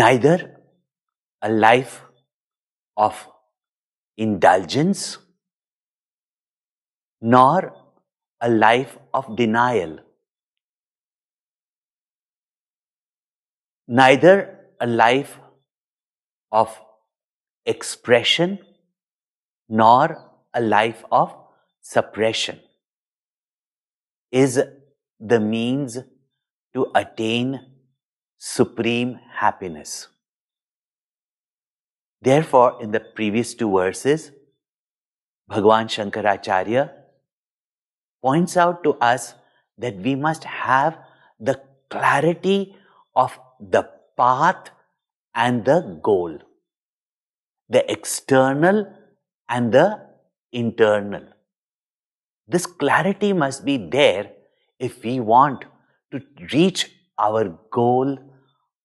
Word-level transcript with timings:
neither 0.00 0.56
a 1.40 1.48
life 1.48 2.02
of 2.96 3.28
indulgence 4.16 5.18
nor 7.20 7.72
a 8.40 8.48
life 8.48 8.96
of 9.12 9.36
denial. 9.36 9.98
Neither 13.86 14.36
a 14.80 14.86
life 14.86 15.38
of 16.50 16.76
expression 17.64 18.58
nor 19.68 20.06
a 20.52 20.60
life 20.60 21.04
of 21.12 21.36
suppression 21.80 22.58
is 24.32 24.60
the 25.20 25.38
means 25.38 25.98
to 26.72 26.90
attain 26.94 27.73
supreme 28.44 29.18
happiness. 29.40 30.08
Therefore, 32.20 32.76
in 32.82 32.90
the 32.90 33.00
previous 33.00 33.54
two 33.54 33.70
verses, 33.72 34.32
Bhagwan 35.48 35.88
Shankaracharya 35.88 36.90
points 38.22 38.58
out 38.58 38.84
to 38.84 38.92
us 38.96 39.32
that 39.78 39.96
we 39.96 40.14
must 40.14 40.44
have 40.44 40.98
the 41.40 41.58
clarity 41.88 42.76
of 43.16 43.38
the 43.58 43.88
path 44.14 44.68
and 45.34 45.64
the 45.64 45.98
goal, 46.02 46.38
the 47.70 47.90
external 47.90 48.86
and 49.48 49.72
the 49.72 50.02
internal. 50.52 51.24
This 52.46 52.66
clarity 52.66 53.32
must 53.32 53.64
be 53.64 53.78
there 53.78 54.32
if 54.78 55.02
we 55.02 55.18
want 55.18 55.64
to 56.12 56.20
reach 56.52 56.90
our 57.18 57.48
goal 57.70 58.18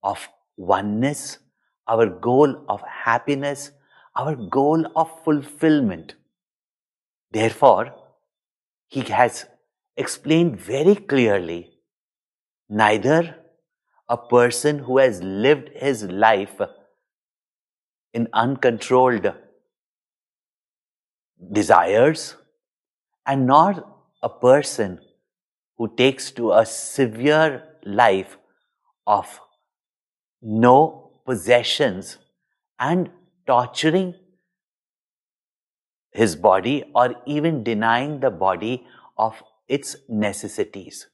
of 0.04 0.30
oneness, 0.58 1.40
our 1.88 2.06
goal 2.08 2.66
of 2.68 2.82
happiness, 2.82 3.72
our 4.16 4.36
goal 4.36 4.86
of 4.96 5.10
fulfillment. 5.24 6.16
Therefore, 7.32 7.94
he 8.88 9.02
has 9.02 9.46
explained 9.96 10.60
very 10.60 10.96
clearly 10.96 11.72
neither 12.70 13.36
a 14.08 14.18
person 14.18 14.80
who 14.80 14.98
has 14.98 15.22
lived 15.22 15.70
his 15.76 16.04
life 16.04 16.60
in 18.14 18.28
uncontrolled 18.34 19.32
desires 21.52 22.36
and 23.26 23.46
not 23.46 23.86
a 24.24 24.30
person 24.30 25.00
who 25.78 25.94
takes 25.96 26.32
to 26.32 26.52
a 26.52 26.66
severe 26.66 27.64
life 27.84 28.38
of 29.06 29.40
no 30.42 31.12
possessions 31.26 32.18
and 32.80 33.10
torturing 33.46 34.16
his 36.12 36.36
body 36.36 36.84
or 36.96 37.16
even 37.26 37.64
denying 37.64 38.20
the 38.20 38.32
body 38.32 38.86
of 39.18 39.42
its 39.68 39.96
necessities. 40.08 41.08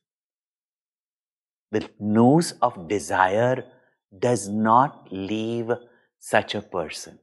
The 1.71 1.89
noose 1.99 2.53
of 2.61 2.87
desire 2.87 3.65
does 4.17 4.47
not 4.47 5.07
leave 5.11 5.71
such 6.19 6.55
a 6.55 6.61
person. 6.61 7.19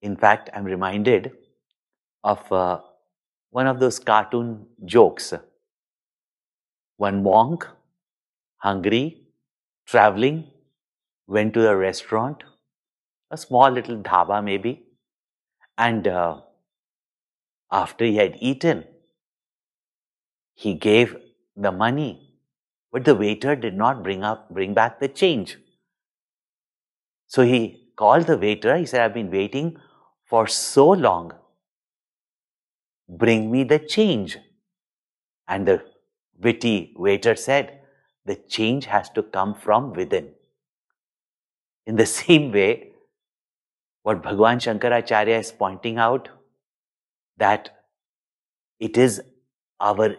In 0.00 0.16
fact, 0.16 0.48
I'm 0.54 0.64
reminded 0.64 1.32
of 2.24 2.50
uh, 2.52 2.80
one 3.50 3.66
of 3.66 3.80
those 3.80 3.98
cartoon 3.98 4.66
jokes. 4.84 5.34
One 6.96 7.22
monk, 7.22 7.66
hungry, 8.56 9.22
traveling, 9.86 10.50
went 11.28 11.54
to 11.54 11.68
a 11.68 11.76
restaurant, 11.76 12.42
a 13.30 13.38
small 13.38 13.70
little 13.70 13.98
dhaba 14.02 14.44
maybe, 14.44 14.86
and 15.78 16.08
uh, 16.08 16.40
after 17.72 18.04
he 18.04 18.16
had 18.16 18.36
eaten, 18.40 18.84
he 20.54 20.74
gave 20.74 21.16
the 21.56 21.72
money, 21.72 22.34
but 22.92 23.06
the 23.06 23.14
waiter 23.14 23.56
did 23.56 23.74
not 23.74 24.02
bring 24.02 24.22
up 24.22 24.50
bring 24.50 24.74
back 24.74 25.00
the 25.00 25.08
change. 25.08 25.56
So 27.28 27.42
he 27.42 27.92
called 27.96 28.26
the 28.26 28.36
waiter. 28.36 28.76
He 28.76 28.84
said, 28.84 29.00
"I've 29.02 29.14
been 29.14 29.30
waiting 29.30 29.78
for 30.24 30.48
so 30.48 30.90
long. 30.90 31.32
Bring 33.08 33.50
me 33.50 33.64
the 33.64 33.78
change." 33.80 34.38
And 35.48 35.66
the 35.66 35.84
witty 36.38 36.94
waiter 36.96 37.34
said, 37.34 37.80
"The 38.24 38.36
change 38.36 38.84
has 38.86 39.10
to 39.10 39.24
come 39.24 39.56
from 39.56 39.92
within." 39.94 40.36
In 41.88 41.96
the 41.96 42.06
same 42.20 42.52
way, 42.52 42.92
what 44.02 44.22
Bhagwan 44.22 44.60
Shankaracharya 44.60 45.40
is 45.40 45.50
pointing 45.50 45.98
out 45.98 46.28
that 47.36 47.70
it 48.78 48.96
is 48.96 49.20
our 49.80 50.16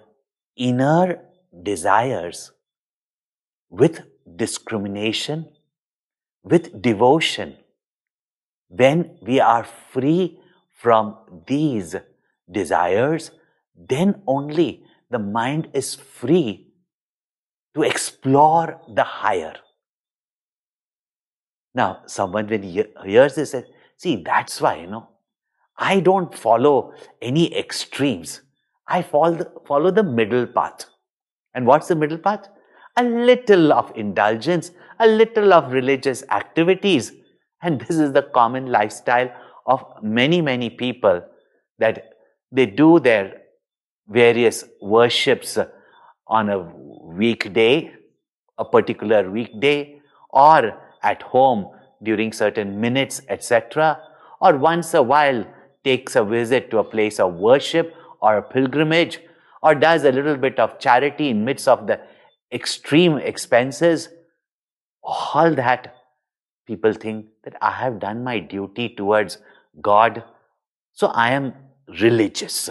inner 0.58 1.22
desires 1.64 2.52
with 3.70 4.02
discrimination, 4.36 5.48
with 6.44 6.82
devotion, 6.82 7.56
when 8.68 9.18
we 9.22 9.40
are 9.40 9.64
free 9.64 10.40
from 10.72 11.18
these 11.48 11.96
desires, 12.52 13.32
then 13.76 14.22
only 14.28 14.84
the 15.10 15.20
mind 15.20 15.70
is 15.74 15.96
free 15.96 16.68
to 17.76 17.84
explore 17.84 18.80
the 18.88 19.04
higher. 19.04 19.56
Now, 21.74 22.02
someone 22.08 22.48
when 22.48 22.64
he 22.64 22.84
hears 23.06 23.36
this 23.36 23.52
says, 23.52 23.66
see, 23.98 24.24
that's 24.24 24.60
why, 24.60 24.78
you 24.78 24.88
know, 24.88 25.10
I 25.78 26.00
don't 26.00 26.36
follow 26.36 26.94
any 27.22 27.56
extremes. 27.58 28.42
I 28.88 29.02
follow 29.02 29.36
the, 29.36 29.52
follow 29.68 29.92
the 29.92 30.04
middle 30.04 30.48
path. 30.48 30.86
And 31.54 31.66
what's 31.66 31.88
the 31.88 31.96
middle 31.96 32.18
path? 32.18 32.48
A 32.98 33.04
little 33.04 33.72
of 33.72 33.92
indulgence, 33.96 34.72
a 35.00 35.08
little 35.08 35.54
of 35.54 35.72
religious 35.72 36.24
activities. 36.32 37.14
And 37.62 37.80
this 37.82 37.98
is 37.98 38.14
the 38.14 38.24
common 38.24 38.68
lifestyle 38.68 39.32
of 39.68 39.86
many, 40.02 40.42
many 40.42 40.70
people 40.70 41.22
that 41.78 42.14
they 42.52 42.66
do 42.66 43.00
their 43.00 43.42
various 44.08 44.66
worships 44.82 45.58
on 46.28 46.50
a 46.50 46.60
weekday, 46.60 47.92
a 48.58 48.66
particular 48.66 49.30
weekday, 49.30 50.02
or 50.32 50.78
at 51.04 51.22
home 51.22 51.70
during 52.04 52.32
certain 52.32 52.80
minutes, 52.80 53.22
etc., 53.30 54.00
or 54.42 54.58
once 54.58 54.94
a 54.94 55.04
while 55.04 55.46
takes 55.84 56.16
a 56.16 56.24
visit 56.24 56.72
to 56.72 56.80
a 56.80 56.84
place 56.84 57.20
of 57.20 57.34
worship 57.34 57.94
or 58.22 58.38
a 58.38 58.42
pilgrimage, 58.42 59.20
or 59.62 59.76
does 59.76 60.04
a 60.04 60.12
little 60.12 60.38
bit 60.38 60.60
of 60.60 60.80
charity 60.80 61.30
in 61.30 61.44
midst 61.44 61.68
of 61.68 61.88
the 61.88 62.00
extreme 62.52 63.18
expenses, 63.18 64.10
all 65.04 65.54
that 65.56 65.96
people 66.66 66.94
think 66.94 67.26
that 67.44 67.56
I 67.62 67.72
have 67.72 68.00
done 68.00 68.24
my 68.24 68.40
duty 68.40 68.90
towards 68.90 69.38
God, 69.82 70.24
so 70.94 71.08
I 71.08 71.32
am 71.32 71.54
religious. 72.02 72.70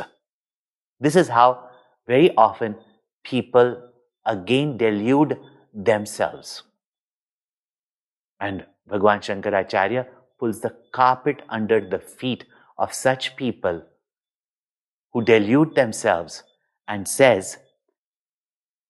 This 1.00 1.16
is 1.16 1.28
how 1.28 1.69
very 2.06 2.34
often 2.37 2.77
people 3.25 3.91
again 4.25 4.77
delude 4.77 5.39
themselves. 5.75 6.62
And 8.41 8.65
Bhagwan 8.87 9.21
Shankaracharya 9.21 10.06
pulls 10.38 10.60
the 10.60 10.75
carpet 10.93 11.43
under 11.49 11.81
the 11.81 11.99
feet 11.99 12.44
of 12.78 12.94
such 12.94 13.34
people 13.36 13.83
who 15.12 15.24
delude 15.24 15.74
themselves 15.74 16.45
and 16.86 17.09
says, 17.09 17.59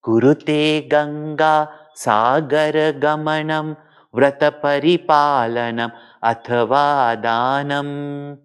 Kurute 0.04 0.88
Ganga 0.88 1.70
Sagar 1.94 2.92
Gamanam 2.92 3.76
Vrata 4.14 4.60
Paripalanam 4.60 5.92
Athava 6.22 7.16
Danam 7.22 8.38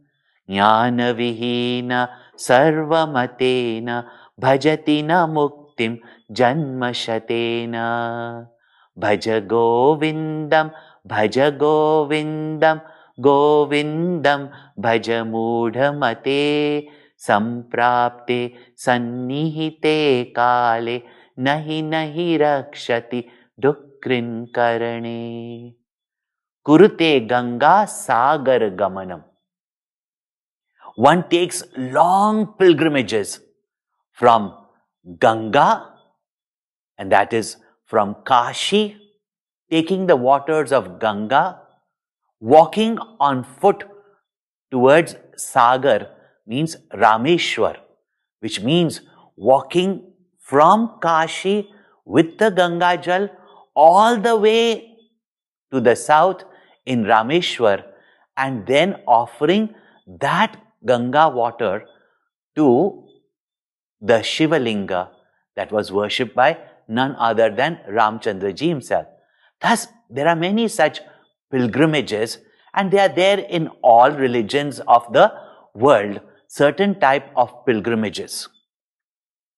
Jnana 0.50 2.10
Sarvamatena 2.38 4.06
Bhajati 4.42 5.04
Na 5.04 5.28
Muktim 5.28 6.00
Janmashatena 6.32 8.48
Bhaja 8.98 9.46
Govindam 9.46 10.72
भज 11.13 11.39
गोविन्दं 11.63 12.79
गोविन्दं 13.27 14.47
भज 14.83 15.11
मूढमते 15.33 16.43
सम्प्राप्ते 17.27 18.41
सन्निहिते 18.85 19.99
काले 20.37 21.01
नहि 21.47 21.81
नहि 21.93 22.37
रक्षति 22.43 23.25
डुक्कृन्करणे 23.63 25.17
कुरुते 26.67 27.19
गङ्गा 27.33 27.75
सागर 27.95 28.69
गमनम् 28.83 29.29
One 30.99 31.29
takes 31.31 31.63
long 31.77 32.55
pilgrimages 32.59 33.39
from 34.11 34.53
Ganga, 35.21 35.95
and 36.99 37.13
that 37.13 37.33
is 37.33 37.57
from 37.85 38.17
Kashi 38.27 38.97
taking 39.74 40.06
the 40.08 40.16
waters 40.16 40.72
of 40.72 41.00
Ganga, 41.00 41.60
walking 42.40 42.98
on 43.20 43.44
foot 43.44 43.84
towards 44.70 45.16
Sagar 45.36 46.10
means 46.46 46.76
Rameshwar, 47.04 47.78
which 48.40 48.62
means 48.62 49.02
walking 49.36 49.92
from 50.40 51.00
Kashi 51.02 51.70
with 52.06 52.38
the 52.38 52.50
Ganga 52.52 52.98
Jal 52.98 53.30
all 53.76 54.20
the 54.20 54.36
way 54.36 54.98
to 55.72 55.82
the 55.82 55.96
south 55.96 56.44
in 56.86 57.06
Rameshwar 57.06 57.84
and 58.38 58.68
then 58.68 58.98
offering 59.08 59.74
that 60.20 60.58
Ganga 60.86 61.30
water 61.30 61.86
to 62.56 63.08
the 64.02 64.20
Shivalinga 64.34 65.10
that 65.56 65.72
was 65.72 65.92
worshipped 65.92 66.36
by 66.36 66.58
none 66.88 67.16
other 67.18 67.50
than 67.50 67.80
Ramchandraji 67.90 68.68
himself. 68.68 69.08
Thus, 69.64 69.88
there 70.10 70.28
are 70.28 70.36
many 70.36 70.68
such 70.68 71.00
pilgrimages 71.50 72.40
and 72.74 72.92
they 72.92 73.00
are 73.00 73.14
there 73.24 73.40
in 73.40 73.70
all 73.82 74.12
religions 74.12 74.82
of 74.88 75.12
the 75.14 75.32
world, 75.74 76.20
certain 76.48 77.00
type 77.00 77.30
of 77.36 77.66
pilgrimages. 77.66 78.50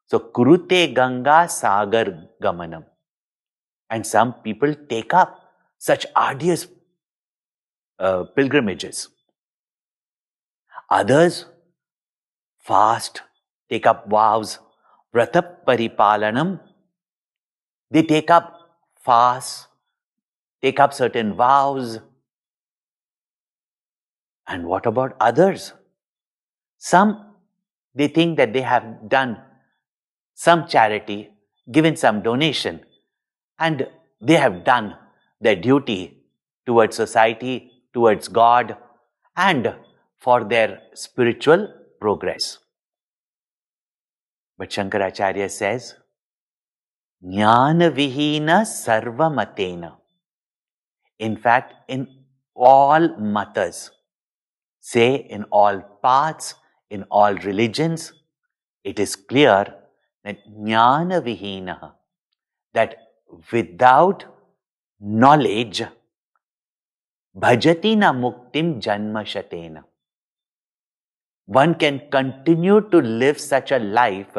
So, 0.07 0.19
Kurute 0.19 0.93
Ganga 0.93 1.47
Sagar 1.49 2.27
Gamanam. 2.41 2.85
And 3.89 4.05
some 4.05 4.33
people 4.33 4.75
take 4.89 5.13
up 5.13 5.39
such 5.79 6.05
arduous 6.15 6.67
uh, 7.99 8.23
pilgrimages. 8.35 9.09
Others 10.89 11.45
fast, 12.59 13.21
take 13.69 13.87
up 13.87 14.07
vows, 14.07 14.59
vrata 15.13 15.43
paripalanam. 15.67 16.59
They 17.89 18.03
take 18.03 18.29
up 18.29 18.59
fast, 19.03 19.67
take 20.65 20.79
up 20.79 20.93
certain 20.93 21.33
vows. 21.35 21.99
And 24.47 24.65
what 24.65 24.85
about 24.87 25.15
others? 25.19 25.73
Some, 26.77 27.09
they 27.93 28.07
think 28.07 28.37
that 28.37 28.53
they 28.53 28.61
have 28.61 29.09
done 29.09 29.37
some 30.33 30.67
charity, 30.67 31.29
given 31.71 31.95
some 31.95 32.21
donation, 32.21 32.79
and 33.59 33.87
they 34.19 34.37
have 34.45 34.63
done 34.63 34.95
their 35.39 35.55
duty 35.55 36.17
towards 36.65 36.95
society, 36.95 37.71
towards 37.93 38.27
God, 38.27 38.75
and 39.37 39.75
for 40.17 40.43
their 40.43 40.81
spiritual 40.93 41.67
progress. 41.99 42.57
But 44.57 44.69
Shankaracharya 44.69 45.51
says, 45.51 45.95
Jnana 47.23 47.91
Vihina 47.91 48.57
Sarvamatena. 48.65 50.04
In 51.19 51.37
fact, 51.37 51.73
in 51.87 52.07
all 52.55 53.09
matas, 53.09 53.89
say 54.79 55.15
in 55.15 55.43
all 55.45 55.81
paths, 56.03 56.55
in 56.89 57.03
all 57.09 57.33
religions, 57.35 58.13
it 58.83 58.99
is 58.99 59.15
clear 59.15 59.73
that 60.23 60.37
jnana 60.47 61.21
vihina, 61.21 61.93
that 62.73 62.95
without 63.51 64.25
knowledge, 64.99 65.83
bhajati 67.35 67.97
na 67.97 68.13
muktim 68.13 68.81
janma 68.81 69.23
shatena. 69.23 69.83
One 71.45 71.75
can 71.75 72.01
continue 72.11 72.81
to 72.89 72.97
live 72.97 73.39
such 73.39 73.71
a 73.71 73.79
life 73.79 74.35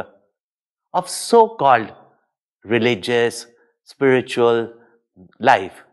of 0.92 1.08
so-called 1.08 1.92
religious, 2.64 3.46
spiritual 3.84 4.72
life. 5.38 5.85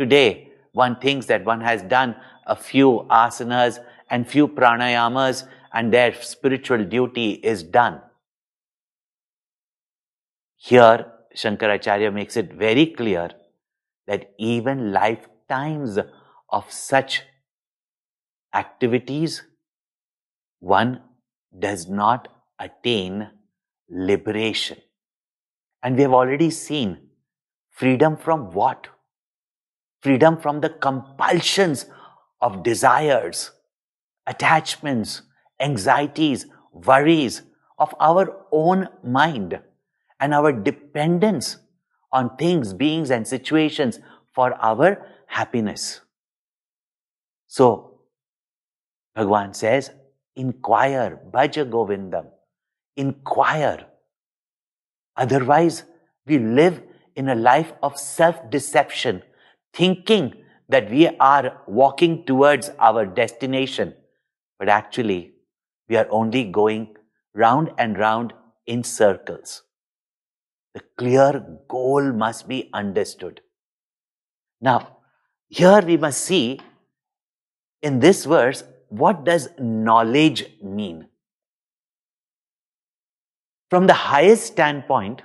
Today, 0.00 0.48
one 0.72 0.98
thinks 0.98 1.26
that 1.26 1.44
one 1.44 1.60
has 1.60 1.82
done 1.82 2.16
a 2.46 2.56
few 2.56 3.06
asanas 3.10 3.80
and 4.08 4.26
few 4.26 4.48
pranayamas 4.48 5.46
and 5.74 5.92
their 5.92 6.14
spiritual 6.22 6.86
duty 6.86 7.32
is 7.32 7.62
done. 7.62 8.00
Here, 10.56 11.04
Shankaracharya 11.36 12.14
makes 12.14 12.38
it 12.38 12.54
very 12.54 12.86
clear 12.86 13.28
that 14.06 14.32
even 14.38 14.90
lifetimes 14.90 15.98
of 16.48 16.72
such 16.72 17.24
activities, 18.54 19.42
one 20.60 21.02
does 21.58 21.90
not 21.90 22.28
attain 22.58 23.28
liberation. 23.90 24.78
And 25.82 25.96
we 25.96 26.02
have 26.02 26.14
already 26.14 26.50
seen 26.50 27.10
freedom 27.68 28.16
from 28.16 28.52
what? 28.52 28.88
Freedom 30.02 30.36
from 30.36 30.60
the 30.60 30.70
compulsions 30.70 31.86
of 32.40 32.62
desires, 32.62 33.50
attachments, 34.26 35.22
anxieties, 35.60 36.46
worries 36.72 37.42
of 37.78 37.94
our 38.00 38.46
own 38.52 38.88
mind 39.02 39.60
and 40.18 40.34
our 40.34 40.52
dependence 40.52 41.56
on 42.12 42.36
things, 42.36 42.72
beings, 42.72 43.10
and 43.10 43.26
situations 43.26 43.98
for 44.32 44.54
our 44.54 45.06
happiness. 45.26 46.00
So, 47.46 48.00
Bhagwan 49.14 49.54
says, 49.54 49.90
inquire, 50.36 51.20
bhaja 51.30 51.68
govindam, 51.68 52.26
inquire. 52.96 53.86
Otherwise, 55.16 55.84
we 56.26 56.38
live 56.38 56.82
in 57.16 57.28
a 57.28 57.34
life 57.34 57.72
of 57.82 57.98
self-deception, 57.98 59.22
thinking 59.72 60.34
that 60.68 60.90
we 60.90 61.08
are 61.18 61.62
walking 61.66 62.24
towards 62.24 62.70
our 62.78 63.04
destination, 63.04 63.94
but 64.58 64.68
actually, 64.68 65.32
we 65.88 65.96
are 65.96 66.06
only 66.10 66.44
going 66.44 66.96
round 67.34 67.70
and 67.78 67.98
round 67.98 68.32
in 68.66 68.84
circles. 68.84 69.62
The 70.74 70.82
clear 70.96 71.44
goal 71.68 72.12
must 72.12 72.46
be 72.46 72.70
understood. 72.72 73.40
Now, 74.60 74.98
here 75.48 75.80
we 75.80 75.96
must 75.96 76.20
see 76.20 76.60
in 77.82 77.98
this 77.98 78.24
verse, 78.24 78.62
what 78.88 79.24
does 79.24 79.48
knowledge 79.58 80.44
mean? 80.62 81.08
From 83.70 83.86
the 83.86 83.94
highest 83.94 84.46
standpoint, 84.46 85.22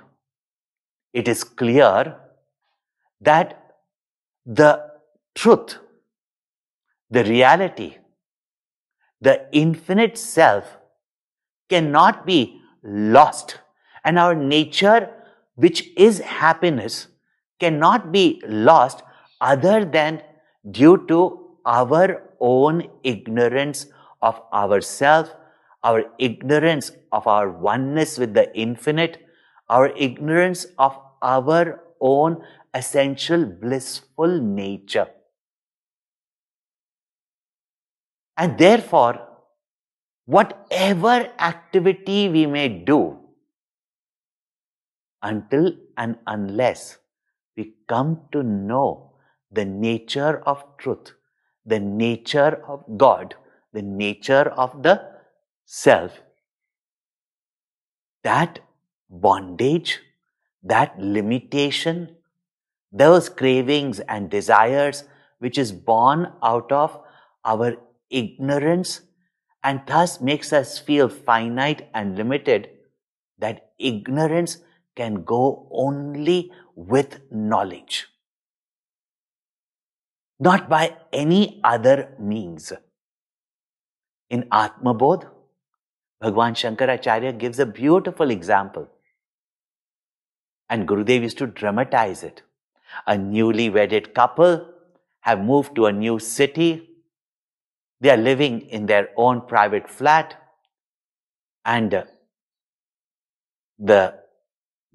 it 1.12 1.28
is 1.28 1.44
clear 1.44 2.16
that 3.20 3.65
the 4.46 4.80
truth, 5.34 5.78
the 7.10 7.24
reality, 7.24 7.98
the 9.20 9.46
infinite 9.52 10.16
self 10.16 10.76
cannot 11.68 12.24
be 12.24 12.60
lost. 12.82 13.58
And 14.04 14.18
our 14.18 14.34
nature 14.34 15.10
which 15.56 15.88
is 15.96 16.20
happiness 16.20 17.08
cannot 17.58 18.12
be 18.12 18.40
lost 18.46 19.02
other 19.40 19.84
than 19.84 20.22
due 20.70 21.04
to 21.08 21.56
our 21.64 22.22
own 22.38 22.86
ignorance 23.02 23.86
of 24.22 24.40
ourself, 24.52 25.34
our 25.82 26.04
ignorance 26.18 26.92
of 27.10 27.26
our 27.26 27.50
oneness 27.50 28.18
with 28.18 28.34
the 28.34 28.54
infinite, 28.56 29.26
our 29.68 29.88
ignorance 29.96 30.66
of 30.78 30.96
our 31.22 31.82
own 32.00 32.42
essential 32.78 33.44
blissful 33.46 34.40
nature. 34.40 35.08
And 38.36 38.58
therefore, 38.58 39.26
whatever 40.26 41.30
activity 41.38 42.28
we 42.28 42.46
may 42.46 42.68
do, 42.68 43.18
until 45.22 45.72
and 45.96 46.16
unless 46.26 46.98
we 47.56 47.74
come 47.88 48.20
to 48.32 48.42
know 48.42 49.12
the 49.50 49.64
nature 49.64 50.42
of 50.44 50.64
truth, 50.76 51.12
the 51.64 51.80
nature 51.80 52.62
of 52.68 52.84
God, 52.96 53.34
the 53.72 53.82
nature 53.82 54.48
of 54.64 54.82
the 54.82 55.02
self, 55.64 56.20
that 58.22 58.60
bondage, 59.08 60.00
that 60.62 60.98
limitation, 60.98 62.15
those 62.98 63.28
cravings 63.28 64.00
and 64.00 64.30
desires 64.30 65.04
which 65.38 65.58
is 65.58 65.72
born 65.72 66.32
out 66.42 66.72
of 66.72 66.98
our 67.44 67.76
ignorance 68.10 69.02
and 69.62 69.82
thus 69.86 70.20
makes 70.20 70.52
us 70.52 70.78
feel 70.78 71.08
finite 71.08 71.88
and 71.92 72.16
limited, 72.16 72.68
that 73.38 73.72
ignorance 73.78 74.58
can 74.94 75.24
go 75.24 75.68
only 75.70 76.52
with 76.74 77.20
knowledge, 77.30 78.06
not 80.38 80.68
by 80.68 80.96
any 81.12 81.60
other 81.64 82.14
means. 82.18 82.72
In 84.30 84.44
Atmabodh, 84.44 85.28
Bhagwan 86.20 86.54
Shankaracharya 86.54 87.38
gives 87.38 87.58
a 87.58 87.66
beautiful 87.66 88.30
example. 88.30 88.88
And 90.68 90.88
Gurudev 90.88 91.22
used 91.22 91.38
to 91.38 91.46
dramatize 91.46 92.22
it. 92.22 92.42
A 93.06 93.16
newly 93.16 93.70
wedded 93.70 94.14
couple 94.14 94.68
have 95.20 95.40
moved 95.40 95.74
to 95.76 95.86
a 95.86 95.92
new 95.92 96.18
city. 96.18 96.88
They 98.00 98.10
are 98.10 98.16
living 98.16 98.62
in 98.62 98.86
their 98.86 99.08
own 99.16 99.42
private 99.42 99.88
flat. 99.88 100.34
And 101.64 101.92
uh, 101.94 102.04
the 103.78 104.14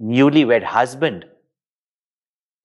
newlywed 0.02 0.64
husband 0.64 1.26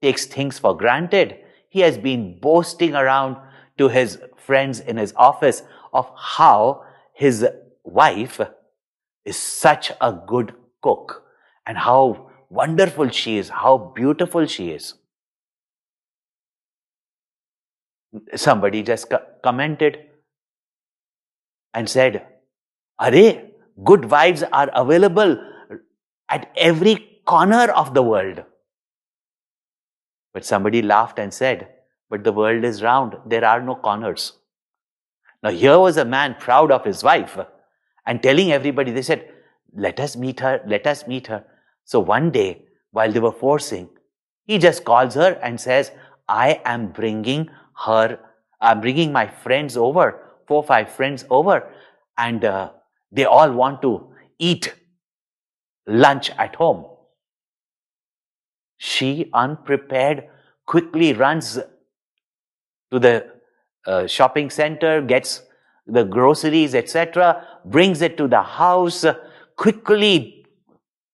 takes 0.01 0.27
things 0.27 0.59
for 0.59 0.77
granted. 0.77 1.39
He 1.69 1.81
has 1.81 1.99
been 1.99 2.39
boasting 2.39 2.95
around 2.95 3.37
to 3.79 3.89
his 3.89 4.19
friends 4.37 4.81
in 4.81 4.97
his 4.97 5.13
office 5.17 5.63
of 5.93 6.11
how 6.17 6.85
his 7.13 7.47
wife 7.85 8.41
is 9.25 9.37
such 9.37 9.91
a 10.01 10.13
good 10.13 10.55
cook 10.83 11.25
and 11.67 11.77
how 11.77 12.31
wonderful 12.49 13.09
she 13.09 13.39
is, 13.39 13.49
how 13.49 13.77
beautiful 13.95 14.47
she 14.47 14.71
is. 14.71 14.95
Somebody 18.35 18.83
just 18.83 19.11
co- 19.11 19.25
commented 19.43 19.99
and 21.75 21.89
said, 21.89 22.27
Are 22.99 23.13
good 23.85 24.11
wives 24.11 24.43
are 24.43 24.71
available 24.75 25.39
at 26.29 26.51
every 26.57 27.21
corner 27.25 27.71
of 27.73 27.95
the 27.95 28.03
world. 28.03 28.43
But 30.33 30.45
somebody 30.45 30.83
laughed 30.83 31.19
and 31.19 31.33
said, 31.33 31.69
But 32.11 32.25
the 32.25 32.33
world 32.33 32.65
is 32.65 32.83
round, 32.83 33.17
there 33.27 33.45
are 33.45 33.61
no 33.61 33.75
corners. 33.75 34.33
Now, 35.43 35.51
here 35.51 35.79
was 35.79 35.97
a 35.97 36.05
man 36.05 36.37
proud 36.39 36.71
of 36.73 36.85
his 36.85 37.03
wife 37.03 37.39
and 38.07 38.23
telling 38.23 38.53
everybody, 38.53 38.91
they 38.93 39.03
said, 39.03 39.29
Let 39.75 40.01
us 40.01 40.17
meet 40.17 40.41
her, 40.41 40.63
let 40.67 40.87
us 40.87 41.07
meet 41.07 41.27
her. 41.27 41.45
So 41.85 42.01
one 42.01 42.31
day, 42.31 42.63
while 42.91 43.13
they 43.13 43.21
were 43.21 43.33
forcing, 43.33 43.89
he 44.45 44.59
just 44.59 44.85
calls 44.85 45.15
her 45.15 45.39
and 45.43 45.61
says, 45.61 45.91
I 46.29 46.61
am 46.65 46.89
bringing 46.89 47.51
her, 47.85 48.19
I'm 48.61 48.81
bringing 48.81 49.13
my 49.13 49.27
friends 49.27 49.77
over, 49.77 50.21
four, 50.47 50.63
five 50.63 50.91
friends 50.91 51.25
over, 51.31 51.73
and 52.17 52.45
uh, 52.45 52.71
they 53.13 53.25
all 53.25 53.53
want 53.53 53.83
to 53.83 54.09
eat 54.39 54.75
lunch 55.87 56.31
at 56.31 56.55
home. 56.57 56.87
She, 58.79 59.31
unprepared, 59.33 60.25
quickly 60.67 61.13
runs 61.13 61.59
to 62.91 62.99
the 62.99 63.27
uh, 63.87 64.07
shopping 64.07 64.51
center, 64.51 65.01
gets 65.01 65.43
the 65.87 66.05
groceries, 66.05 66.75
etc., 66.75 67.47
brings 67.65 68.03
it 68.03 68.17
to 68.17 68.27
the 68.27 68.43
house, 68.43 69.05
quickly 69.57 70.45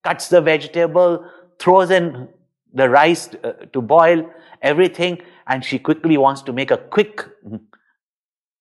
cuts 0.03 0.27
the 0.27 0.41
vegetable, 0.41 1.25
throws 1.59 1.91
in 1.91 2.27
the 2.73 2.89
rice 2.89 3.29
uh, 3.43 3.51
to 3.71 3.81
boil, 3.81 4.29
everything, 4.61 5.21
and 5.47 5.63
she 5.63 5.79
quickly 5.79 6.17
wants 6.17 6.41
to 6.43 6.53
make 6.53 6.71
a 6.71 6.77
quick 6.77 7.25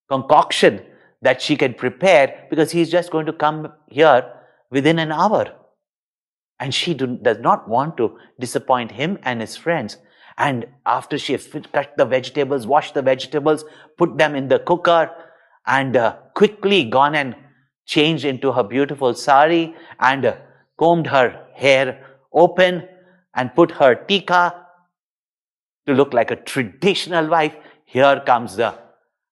concoction 0.08 0.82
that 1.22 1.40
she 1.40 1.56
can 1.56 1.74
prepare 1.74 2.46
because 2.50 2.72
he's 2.72 2.90
just 2.90 3.10
going 3.10 3.26
to 3.26 3.32
come 3.32 3.72
here 3.88 4.32
within 4.70 4.98
an 4.98 5.12
hour. 5.12 5.52
And 6.58 6.74
she 6.74 6.94
do, 6.94 7.06
does 7.16 7.38
not 7.38 7.68
want 7.68 7.96
to 7.96 8.18
disappoint 8.38 8.92
him 8.92 9.18
and 9.22 9.40
his 9.40 9.56
friends. 9.56 9.98
And 10.38 10.66
after 10.86 11.18
she 11.18 11.36
cut 11.36 11.94
the 11.96 12.04
vegetables, 12.04 12.66
washed 12.66 12.94
the 12.94 13.02
vegetables, 13.02 13.64
put 13.98 14.18
them 14.18 14.34
in 14.34 14.48
the 14.48 14.58
cooker, 14.58 15.10
and 15.66 15.96
uh, 15.96 16.16
quickly 16.34 16.84
gone 16.84 17.14
and 17.14 17.36
changed 17.86 18.24
into 18.24 18.52
her 18.52 18.62
beautiful 18.62 19.14
sari 19.14 19.74
and 20.00 20.24
uh, 20.24 20.36
combed 20.78 21.06
her 21.06 21.46
hair 21.54 22.04
open 22.32 22.88
and 23.34 23.54
put 23.54 23.70
her 23.70 23.94
tika 23.94 24.61
to 25.86 25.94
look 25.94 26.12
like 26.12 26.30
a 26.30 26.36
traditional 26.36 27.28
wife. 27.28 27.54
Here 27.84 28.22
comes 28.24 28.56
the 28.56 28.78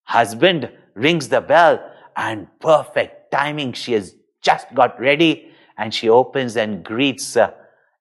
husband, 0.04 0.70
rings 0.94 1.28
the 1.28 1.40
bell, 1.40 1.84
and 2.16 2.48
perfect 2.60 3.30
timing. 3.30 3.72
She 3.72 3.92
has 3.92 4.14
just 4.42 4.72
got 4.74 4.98
ready 5.00 5.50
and 5.78 5.94
she 5.94 6.08
opens 6.08 6.56
and 6.56 6.84
greets 6.84 7.36
uh, 7.36 7.52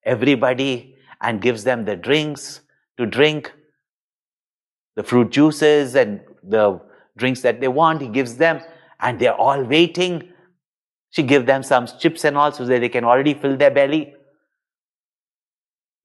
everybody 0.04 0.96
and 1.22 1.42
gives 1.42 1.64
them 1.64 1.86
the 1.86 1.96
drinks 1.96 2.62
to 2.98 3.06
drink, 3.06 3.54
the 4.96 5.04
fruit 5.04 5.32
juices 5.32 5.96
and 5.96 6.22
the 6.44 6.80
drinks 7.18 7.42
that 7.42 7.62
they 7.62 7.68
want. 7.68 8.02
He 8.02 8.08
gives 8.08 8.36
them, 8.36 8.62
and 9.00 9.20
they're 9.20 9.34
all 9.34 9.64
waiting. 9.64 10.30
She 11.12 11.24
gives 11.24 11.46
them 11.46 11.64
some 11.64 11.88
chips 11.88 12.24
and 12.26 12.38
all 12.38 12.52
so 12.52 12.66
that 12.66 12.80
they 12.80 12.90
can 12.90 13.04
already 13.04 13.34
fill 13.34 13.58
their 13.58 13.72
belly. 13.72 14.14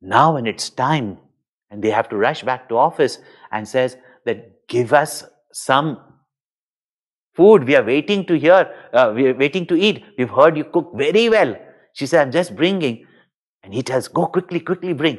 Now, 0.01 0.35
when 0.35 0.47
it's 0.47 0.71
time, 0.71 1.19
and 1.75 1.83
they 1.83 1.91
have 1.91 2.09
to 2.09 2.17
rush 2.17 2.45
back 2.45 2.69
to 2.69 2.77
office 2.77 3.19
and 3.51 3.67
says 3.67 3.97
that 4.25 4.69
give 4.69 4.93
us 4.93 5.25
some 5.53 5.99
food. 7.35 7.65
We 7.65 7.75
are 7.75 7.83
waiting 7.85 8.25
to 8.27 8.39
hear, 8.39 8.73
uh, 8.93 9.13
we 9.15 9.27
are 9.27 9.35
waiting 9.35 9.67
to 9.67 9.75
eat. 9.75 10.05
We've 10.17 10.31
heard 10.31 10.57
you 10.57 10.65
cook 10.65 10.93
very 10.95 11.29
well. 11.29 11.57
She 11.93 12.07
said, 12.07 12.23
I'm 12.23 12.33
just 12.33 12.55
bringing. 12.55 13.07
And 13.65 13.75
he 13.75 13.83
tells, 13.83 14.07
Go 14.07 14.27
quickly, 14.27 14.61
quickly 14.61 14.93
bring. 14.93 15.19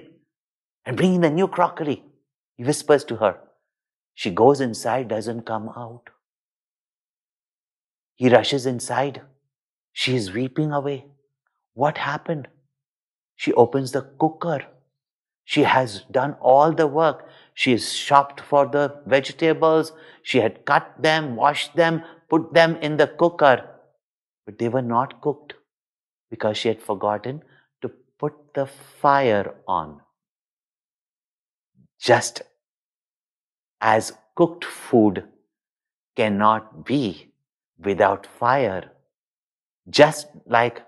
And 0.85 0.95
bring 0.95 1.15
in 1.15 1.21
the 1.21 1.29
new 1.29 1.50
crockery. 1.50 2.03
He 2.55 2.63
whispers 2.63 3.03
to 3.05 3.17
her. 3.17 3.38
She 4.13 4.31
goes 4.31 4.62
inside, 4.62 5.09
doesn't 5.09 5.45
come 5.45 5.67
out. 5.75 6.03
He 8.15 8.29
rushes 8.29 8.65
inside. 8.65 9.24
She 9.91 10.15
is 10.15 10.31
weeping 10.31 10.71
away. 10.71 11.05
What 11.74 11.97
happened? 11.97 12.47
She 13.35 13.51
opens 13.53 13.91
the 13.91 14.03
cooker. 14.17 14.62
She 15.45 15.63
has 15.63 16.01
done 16.11 16.35
all 16.41 16.71
the 16.73 16.87
work. 16.87 17.29
She 17.53 17.71
has 17.71 17.93
shopped 17.93 18.41
for 18.41 18.65
the 18.65 19.01
vegetables. 19.05 19.93
She 20.23 20.39
had 20.39 20.65
cut 20.65 20.91
them, 20.99 21.35
washed 21.35 21.75
them, 21.75 22.03
put 22.29 22.53
them 22.53 22.75
in 22.77 22.97
the 22.97 23.07
cooker. 23.07 23.69
But 24.45 24.57
they 24.57 24.69
were 24.69 24.81
not 24.81 25.21
cooked 25.21 25.53
because 26.31 26.57
she 26.57 26.67
had 26.67 26.81
forgotten 26.81 27.43
to 27.81 27.91
put 28.19 28.33
the 28.55 28.65
fire 28.65 29.53
on. 29.67 30.01
Just 31.99 32.41
as 33.79 34.13
cooked 34.35 34.65
food 34.65 35.23
cannot 36.15 36.85
be 36.85 37.31
without 37.83 38.25
fire, 38.25 38.91
just 39.89 40.27
like 40.47 40.81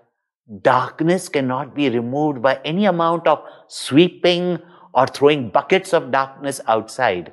darkness 0.62 1.28
cannot 1.28 1.74
be 1.74 1.88
removed 1.90 2.40
by 2.40 2.60
any 2.64 2.86
amount 2.86 3.26
of 3.26 3.42
sweeping 3.66 4.58
or 4.94 5.06
throwing 5.06 5.50
buckets 5.50 5.92
of 5.92 6.10
darkness 6.10 6.60
outside. 6.66 7.32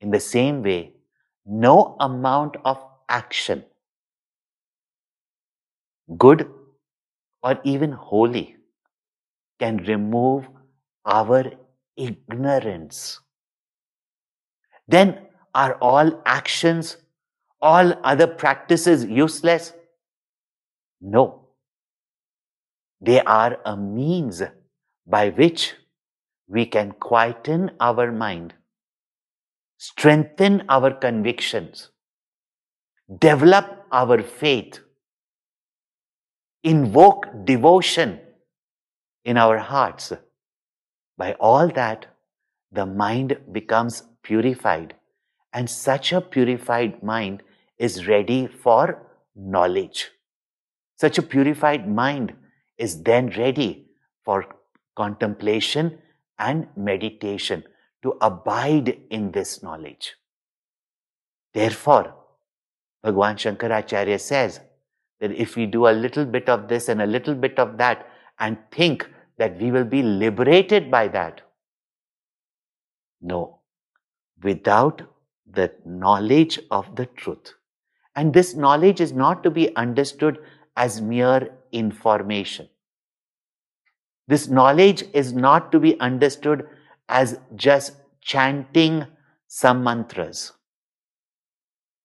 In 0.00 0.10
the 0.10 0.20
same 0.20 0.62
way, 0.62 0.92
no 1.44 1.96
amount 2.00 2.56
of 2.64 2.84
action, 3.08 3.64
good 6.16 6.48
or 7.42 7.58
even 7.64 7.92
holy 7.92 8.56
can 9.58 9.78
remove 9.78 10.48
our 11.04 11.52
ignorance. 11.96 13.20
Then 14.86 15.26
are 15.54 15.74
all 15.80 16.22
actions, 16.26 16.98
all 17.60 17.94
other 18.04 18.26
practices 18.26 19.04
useless? 19.04 19.72
No. 21.00 21.45
They 23.00 23.20
are 23.20 23.58
a 23.64 23.76
means 23.76 24.42
by 25.06 25.30
which 25.30 25.74
we 26.48 26.66
can 26.66 26.92
quieten 26.92 27.72
our 27.80 28.10
mind, 28.10 28.54
strengthen 29.76 30.64
our 30.68 30.92
convictions, 30.92 31.90
develop 33.20 33.86
our 33.92 34.22
faith, 34.22 34.80
invoke 36.62 37.26
devotion 37.44 38.20
in 39.24 39.36
our 39.36 39.58
hearts. 39.58 40.12
By 41.18 41.34
all 41.34 41.68
that, 41.68 42.06
the 42.72 42.86
mind 42.86 43.38
becomes 43.52 44.02
purified, 44.22 44.94
and 45.52 45.68
such 45.68 46.12
a 46.12 46.20
purified 46.20 47.02
mind 47.02 47.42
is 47.78 48.06
ready 48.06 48.46
for 48.46 49.06
knowledge. 49.34 50.10
Such 50.96 51.18
a 51.18 51.22
purified 51.22 51.88
mind 51.88 52.34
is 52.78 53.02
then 53.02 53.28
ready 53.36 53.86
for 54.24 54.46
contemplation 54.96 55.98
and 56.38 56.68
meditation 56.76 57.64
to 58.02 58.16
abide 58.20 58.98
in 59.10 59.32
this 59.32 59.62
knowledge. 59.62 60.14
Therefore, 61.54 62.14
Bhagwan 63.02 63.36
Shankaracharya 63.36 64.20
says, 64.20 64.60
that 65.20 65.32
if 65.32 65.56
we 65.56 65.66
do 65.66 65.86
a 65.88 65.90
little 65.90 66.24
bit 66.24 66.48
of 66.48 66.68
this 66.68 66.88
and 66.88 67.00
a 67.00 67.06
little 67.06 67.34
bit 67.34 67.58
of 67.58 67.78
that 67.78 68.06
and 68.38 68.58
think 68.70 69.08
that 69.38 69.58
we 69.60 69.70
will 69.70 69.84
be 69.84 70.02
liberated 70.02 70.90
by 70.90 71.08
that. 71.08 71.40
No, 73.20 73.60
without 74.42 75.02
the 75.50 75.72
knowledge 75.84 76.58
of 76.70 76.94
the 76.96 77.06
truth. 77.06 77.54
And 78.14 78.32
this 78.32 78.54
knowledge 78.54 79.00
is 79.00 79.12
not 79.12 79.42
to 79.42 79.50
be 79.50 79.74
understood 79.76 80.38
as 80.76 81.00
mere 81.00 81.50
information. 81.78 82.68
This 84.28 84.48
knowledge 84.48 85.04
is 85.12 85.32
not 85.32 85.70
to 85.72 85.80
be 85.80 85.98
understood 86.00 86.66
as 87.08 87.38
just 87.54 87.96
chanting 88.20 89.06
some 89.46 89.84
mantras. 89.84 90.52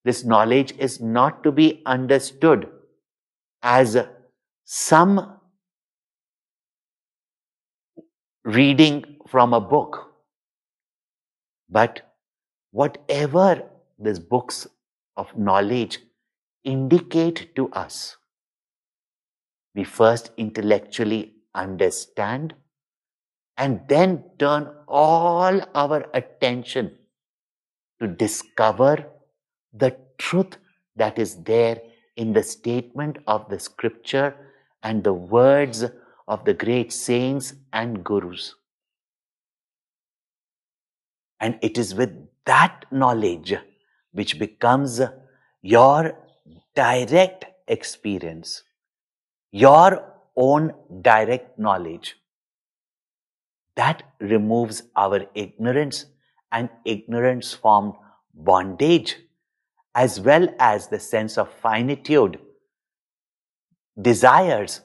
This 0.04 0.24
knowledge 0.24 0.74
is 0.78 1.00
not 1.00 1.44
to 1.44 1.52
be 1.52 1.82
understood 1.86 2.68
as 3.64 3.98
some 4.66 5.38
reading 8.44 9.04
from 9.28 9.54
a 9.54 9.62
book, 9.62 10.14
but 11.70 12.02
whatever 12.72 13.64
these 14.00 14.20
books 14.20 14.68
of 15.18 15.36
knowledge 15.38 16.00
indicate 16.64 17.56
to 17.56 17.70
us, 17.72 18.18
we 19.76 19.84
first 19.84 20.32
intellectually 20.38 21.34
understand 21.56 22.54
and 23.58 23.82
then 23.88 24.24
turn 24.40 24.70
all 24.88 25.62
our 25.76 26.06
attention 26.14 26.98
to 28.00 28.08
discover 28.08 29.06
the 29.74 29.96
truth 30.18 30.58
that 30.96 31.20
is 31.20 31.36
there 31.44 31.80
in 32.16 32.34
the 32.34 32.44
statement 32.44 33.18
of 33.28 33.48
the 33.50 33.60
scripture 33.60 34.36
and 34.84 35.04
the 35.04 35.14
words 35.14 35.86
of 36.28 36.44
the 36.46 36.54
great 36.54 36.92
saints 36.92 37.54
and 37.72 38.04
gurus. 38.04 38.56
And 41.40 41.58
it 41.62 41.78
is 41.78 41.96
with 41.96 42.12
that 42.46 42.86
knowledge 42.92 43.56
which 44.12 44.38
becomes 44.38 45.02
your 45.62 46.18
direct 46.76 47.46
experience, 47.68 48.64
your 49.52 50.14
own 50.36 50.74
direct 51.02 51.60
knowledge. 51.60 52.16
That 53.76 54.04
removes 54.20 54.84
our 54.96 55.26
ignorance 55.34 56.06
and 56.52 56.70
ignorance 56.86 57.54
formed 57.54 57.94
bondage 58.34 59.18
as 59.94 60.20
well 60.20 60.48
as 60.60 60.88
the 60.88 61.00
sense 61.00 61.38
of 61.38 61.52
finitude, 61.52 62.40
desires, 64.02 64.82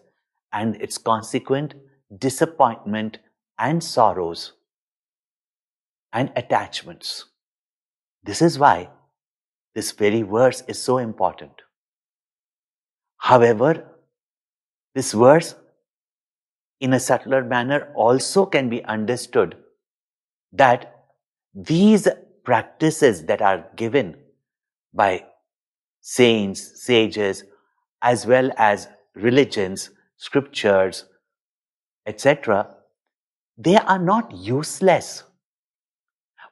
and 0.53 0.77
its 0.77 0.99
consequent 0.99 1.75
disappointment 2.19 3.19
and 3.59 3.83
sorrows 3.83 4.53
and 6.13 6.33
attachments. 6.35 7.27
This 8.23 8.43
is 8.43 8.59
why 8.59 8.91
this 9.75 9.93
very 9.93 10.23
verse 10.23 10.63
is 10.67 10.83
so 10.83 10.99
important. 10.99 11.53
However, 13.19 13.96
this 14.97 15.13
verse 15.13 15.55
in 16.81 16.95
a 16.95 16.99
subtler 16.99 17.45
manner 17.45 17.93
also 17.95 18.47
can 18.47 18.71
be 18.71 18.83
understood 18.85 19.55
that 20.53 21.05
these 21.55 22.09
practices 22.45 23.27
that 23.27 23.43
are 23.43 23.67
given 23.77 24.17
by 24.95 25.23
saints, 26.01 26.83
sages, 26.83 27.45
as 28.01 28.27
well 28.27 28.51
as 28.57 28.89
religions, 29.15 29.91
scriptures, 30.17 31.05
etc., 32.07 32.67
they 33.59 33.77
are 33.77 33.99
not 33.99 34.33
useless. 34.33 35.25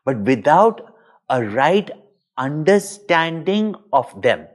But 0.05 0.19
without 0.19 0.95
a 1.31 1.43
right 1.43 1.91
understanding 2.37 3.75
of 3.91 4.21
them, 4.21 4.49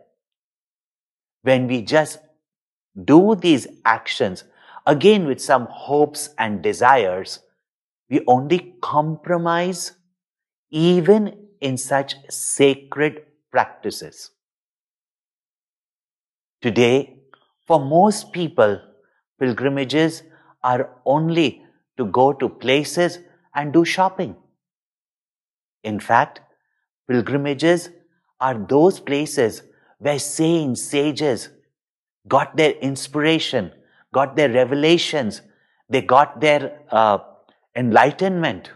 when 1.41 1.65
we 1.65 1.81
just 1.81 2.19
do 3.03 3.35
these 3.35 3.67
actions, 3.85 4.43
again 4.85 5.25
with 5.25 5.41
some 5.41 5.67
hopes 5.69 6.29
and 6.37 6.61
desires, 6.61 7.39
we 8.09 8.21
only 8.27 8.75
compromise 8.81 9.93
even 10.71 11.47
in 11.61 11.77
such 11.77 12.15
sacred 12.29 13.21
practices. 13.51 14.31
Today, 16.61 17.19
for 17.65 17.79
most 17.79 18.33
people, 18.33 18.81
pilgrimages 19.39 20.23
are 20.63 20.89
only 21.05 21.63
to 21.97 22.05
go 22.05 22.33
to 22.33 22.49
places 22.49 23.19
and 23.53 23.71
do 23.71 23.85
shopping. 23.85 24.35
In 25.83 25.99
fact, 25.99 26.41
pilgrimages 27.07 27.89
are 28.39 28.57
those 28.57 28.99
places 28.99 29.63
where 29.99 30.19
saints, 30.19 30.83
sages 30.83 31.49
got 32.29 32.55
their 32.55 32.71
inspiration, 32.71 33.71
got 34.13 34.35
their 34.35 34.49
revelations, 34.49 35.41
they 35.89 36.01
got 36.01 36.39
their 36.39 36.81
uh, 36.91 37.17
enlightenment, 37.75 38.71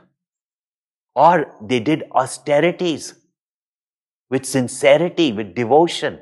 or 1.15 1.55
they 1.61 1.79
did 1.79 2.03
austerities 2.11 3.13
with 4.29 4.45
sincerity, 4.45 5.31
with 5.31 5.53
devotion. 5.55 6.19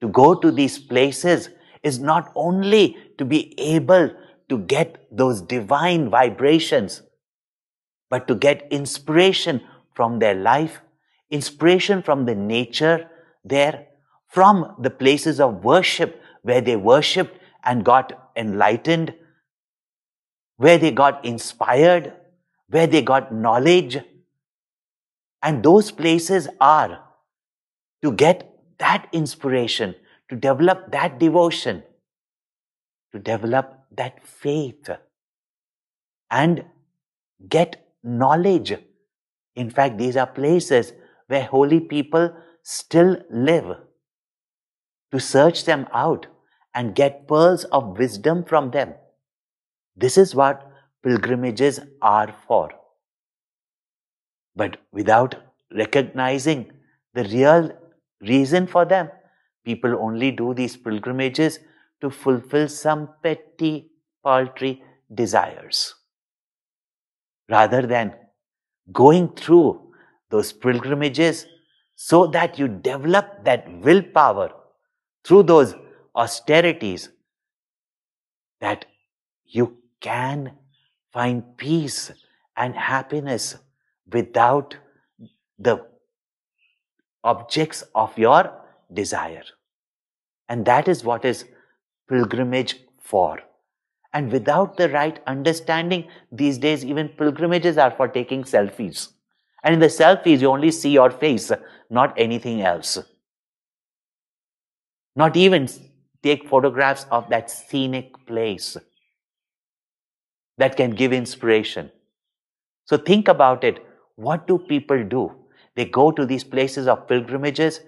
To 0.00 0.08
go 0.08 0.34
to 0.34 0.50
these 0.50 0.78
places 0.78 1.50
is 1.82 1.98
not 1.98 2.32
only 2.34 2.96
to 3.18 3.24
be 3.24 3.58
able 3.58 4.10
to 4.48 4.58
get 4.58 5.06
those 5.10 5.42
divine 5.42 6.10
vibrations, 6.10 7.02
but 8.10 8.28
to 8.28 8.34
get 8.34 8.68
inspiration 8.70 9.62
from 9.94 10.18
their 10.18 10.34
life, 10.34 10.80
inspiration 11.30 12.02
from 12.02 12.24
the 12.26 12.34
nature 12.34 13.08
there, 13.44 13.86
from 14.32 14.74
the 14.78 14.88
places 14.88 15.40
of 15.40 15.62
worship 15.62 16.20
where 16.42 16.62
they 16.62 16.74
worshipped 16.74 17.38
and 17.64 17.84
got 17.84 18.30
enlightened, 18.34 19.14
where 20.56 20.78
they 20.78 20.90
got 20.90 21.22
inspired, 21.24 22.14
where 22.68 22.86
they 22.86 23.02
got 23.02 23.34
knowledge, 23.34 23.98
and 25.42 25.62
those 25.62 25.90
places 25.90 26.48
are 26.60 27.04
to 28.00 28.12
get 28.12 28.48
that 28.78 29.06
inspiration, 29.12 29.94
to 30.30 30.36
develop 30.36 30.90
that 30.92 31.18
devotion, 31.18 31.82
to 33.12 33.18
develop 33.18 33.84
that 33.94 34.26
faith, 34.26 34.88
and 36.30 36.64
get 37.50 37.84
knowledge. 38.02 38.72
In 39.54 39.68
fact, 39.68 39.98
these 39.98 40.16
are 40.16 40.26
places 40.26 40.94
where 41.26 41.44
holy 41.44 41.80
people 41.80 42.34
still 42.62 43.18
live. 43.30 43.76
To 45.12 45.20
search 45.20 45.64
them 45.64 45.86
out 45.92 46.26
and 46.74 46.94
get 46.94 47.28
pearls 47.28 47.64
of 47.64 47.98
wisdom 47.98 48.44
from 48.44 48.70
them. 48.70 48.94
This 49.94 50.16
is 50.16 50.34
what 50.34 50.66
pilgrimages 51.02 51.80
are 52.00 52.34
for. 52.46 52.70
But 54.56 54.78
without 54.92 55.34
recognizing 55.74 56.72
the 57.14 57.24
real 57.24 57.72
reason 58.20 58.66
for 58.66 58.84
them, 58.84 59.10
people 59.64 59.96
only 60.00 60.30
do 60.30 60.54
these 60.54 60.76
pilgrimages 60.76 61.58
to 62.00 62.10
fulfill 62.10 62.68
some 62.68 63.10
petty, 63.22 63.90
paltry 64.22 64.82
desires. 65.12 65.94
Rather 67.48 67.82
than 67.86 68.14
going 68.92 69.28
through 69.28 69.80
those 70.30 70.52
pilgrimages 70.52 71.46
so 71.94 72.26
that 72.26 72.58
you 72.58 72.66
develop 72.66 73.44
that 73.44 73.70
willpower 73.80 74.50
through 75.24 75.44
those 75.44 75.74
austerities 76.14 77.08
that 78.60 78.84
you 79.44 79.76
can 80.00 80.52
find 81.12 81.56
peace 81.56 82.10
and 82.56 82.74
happiness 82.74 83.56
without 84.10 84.76
the 85.58 85.84
objects 87.24 87.84
of 87.94 88.16
your 88.18 88.52
desire. 88.92 89.44
And 90.48 90.64
that 90.66 90.88
is 90.88 91.04
what 91.04 91.24
is 91.24 91.44
pilgrimage 92.08 92.80
for. 93.00 93.40
And 94.12 94.30
without 94.30 94.76
the 94.76 94.88
right 94.90 95.18
understanding, 95.26 96.08
these 96.30 96.58
days 96.58 96.84
even 96.84 97.08
pilgrimages 97.08 97.78
are 97.78 97.90
for 97.90 98.08
taking 98.08 98.44
selfies. 98.44 99.08
And 99.64 99.74
in 99.74 99.80
the 99.80 99.86
selfies, 99.86 100.40
you 100.40 100.48
only 100.48 100.70
see 100.70 100.90
your 100.90 101.10
face, 101.10 101.50
not 101.88 102.12
anything 102.18 102.60
else. 102.62 102.98
Not 105.14 105.36
even 105.36 105.68
take 106.22 106.48
photographs 106.48 107.06
of 107.10 107.28
that 107.28 107.50
scenic 107.50 108.26
place 108.26 108.76
that 110.58 110.76
can 110.76 110.92
give 110.92 111.12
inspiration. 111.12 111.90
So 112.84 112.96
think 112.96 113.28
about 113.28 113.64
it. 113.64 113.84
What 114.16 114.46
do 114.46 114.58
people 114.58 115.02
do? 115.04 115.32
They 115.74 115.84
go 115.84 116.10
to 116.10 116.26
these 116.26 116.44
places 116.44 116.86
of 116.86 117.08
pilgrimages 117.08 117.80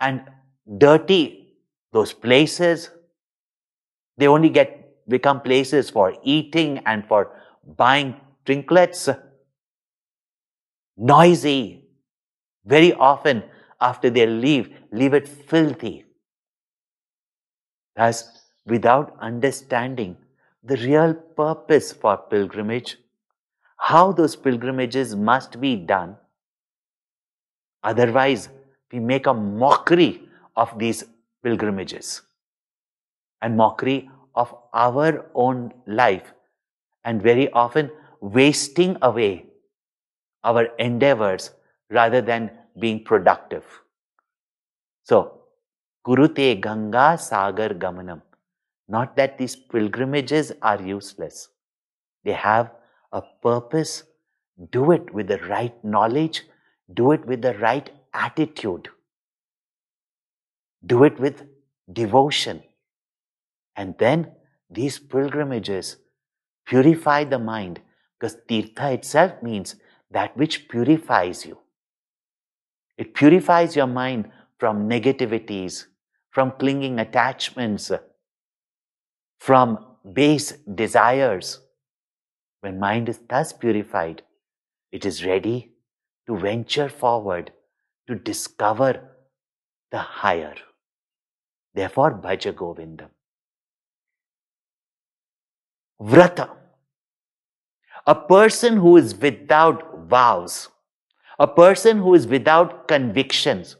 and 0.00 0.22
dirty 0.78 1.54
those 1.92 2.12
places. 2.12 2.90
They 4.16 4.26
only 4.26 4.48
get 4.48 5.08
become 5.08 5.40
places 5.40 5.90
for 5.90 6.14
eating 6.22 6.78
and 6.86 7.06
for 7.06 7.30
buying 7.76 8.20
trinkets. 8.44 9.08
Noisy. 10.96 11.84
Very 12.64 12.92
often 12.94 13.42
after 13.80 14.08
they 14.08 14.26
leave, 14.26 14.70
leave 14.92 15.12
it 15.12 15.28
filthy. 15.28 16.03
Thus, 17.96 18.42
without 18.66 19.16
understanding 19.20 20.16
the 20.62 20.76
real 20.78 21.14
purpose 21.14 21.92
for 21.92 22.16
pilgrimage, 22.16 22.96
how 23.76 24.12
those 24.12 24.34
pilgrimages 24.34 25.14
must 25.14 25.60
be 25.60 25.76
done. 25.76 26.16
Otherwise, 27.82 28.48
we 28.90 28.98
make 28.98 29.26
a 29.26 29.34
mockery 29.34 30.28
of 30.56 30.78
these 30.78 31.04
pilgrimages 31.42 32.22
and 33.42 33.56
mockery 33.56 34.10
of 34.34 34.54
our 34.72 35.26
own 35.34 35.72
life, 35.86 36.32
and 37.04 37.22
very 37.22 37.50
often 37.52 37.90
wasting 38.20 38.96
away 39.02 39.44
our 40.42 40.64
endeavors 40.78 41.50
rather 41.90 42.20
than 42.20 42.50
being 42.78 43.04
productive. 43.04 43.64
So, 45.02 45.43
Kurute 46.06 46.60
Ganga 46.60 47.16
Sagar 47.18 47.70
Gamanam. 47.70 48.20
Not 48.88 49.16
that 49.16 49.38
these 49.38 49.56
pilgrimages 49.56 50.52
are 50.60 50.80
useless. 50.82 51.48
They 52.24 52.32
have 52.32 52.70
a 53.12 53.22
purpose. 53.42 54.02
Do 54.70 54.92
it 54.92 55.14
with 55.14 55.28
the 55.28 55.38
right 55.38 55.82
knowledge. 55.82 56.42
Do 56.92 57.12
it 57.12 57.24
with 57.26 57.40
the 57.40 57.54
right 57.58 57.88
attitude. 58.12 58.88
Do 60.84 61.04
it 61.04 61.18
with 61.18 61.44
devotion. 61.90 62.62
And 63.74 63.96
then 63.98 64.32
these 64.70 64.98
pilgrimages 64.98 65.96
purify 66.66 67.24
the 67.24 67.38
mind 67.38 67.80
because 68.18 68.36
Tirtha 68.48 68.92
itself 68.92 69.42
means 69.42 69.76
that 70.10 70.36
which 70.36 70.68
purifies 70.68 71.46
you. 71.46 71.58
It 72.98 73.14
purifies 73.14 73.74
your 73.74 73.86
mind 73.86 74.30
from 74.58 74.88
negativities, 74.88 75.86
from 76.34 76.50
clinging 76.58 76.98
attachments, 76.98 77.90
uh, 77.92 77.98
from 79.38 79.78
base 80.12 80.52
desires. 80.74 81.60
When 82.60 82.80
mind 82.80 83.08
is 83.08 83.20
thus 83.28 83.52
purified, 83.52 84.22
it 84.90 85.06
is 85.06 85.24
ready 85.24 85.72
to 86.26 86.36
venture 86.36 86.88
forward 86.88 87.52
to 88.08 88.16
discover 88.16 89.10
the 89.92 89.98
higher. 89.98 90.54
Therefore, 91.72 92.12
Bhaja 92.14 92.52
Govindam. 92.52 93.10
Vrata. 96.00 96.50
A 98.06 98.14
person 98.14 98.76
who 98.76 98.96
is 98.96 99.14
without 99.14 100.06
vows, 100.08 100.68
a 101.38 101.46
person 101.46 101.98
who 101.98 102.14
is 102.14 102.26
without 102.26 102.88
convictions, 102.88 103.76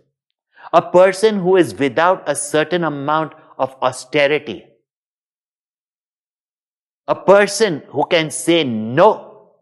a 0.75 0.83
person 0.83 1.39
who 1.39 1.57
is 1.57 1.73
without 1.79 2.29
a 2.29 2.35
certain 2.35 2.83
amount 2.83 3.33
of 3.59 3.77
austerity, 3.81 4.65
a 7.07 7.15
person 7.15 7.81
who 7.91 8.05
can 8.07 8.29
say 8.29 8.65
no 8.65 9.53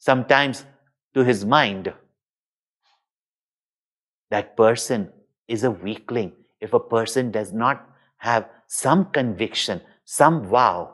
sometimes 0.00 0.64
to 1.14 1.22
his 1.22 1.44
mind, 1.44 1.92
that 4.30 4.56
person 4.56 5.12
is 5.46 5.62
a 5.62 5.70
weakling 5.70 6.32
if 6.60 6.72
a 6.72 6.80
person 6.80 7.30
does 7.30 7.52
not 7.52 7.88
have 8.16 8.48
some 8.66 9.04
conviction, 9.12 9.80
some 10.04 10.44
vow 10.44 10.92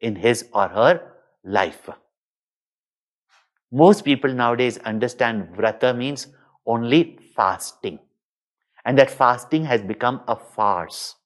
in 0.00 0.16
his 0.16 0.48
or 0.54 0.68
her 0.68 1.12
life. 1.44 1.90
Most 3.70 4.06
people 4.06 4.32
nowadays 4.32 4.78
understand 4.78 5.48
vrata 5.54 5.94
means 5.94 6.28
only 6.64 7.18
fasting. 7.36 7.98
And 8.84 8.98
that 8.98 9.10
fasting 9.10 9.64
has 9.64 9.82
become 9.82 10.20
a 10.28 10.36
farce. 10.36 11.16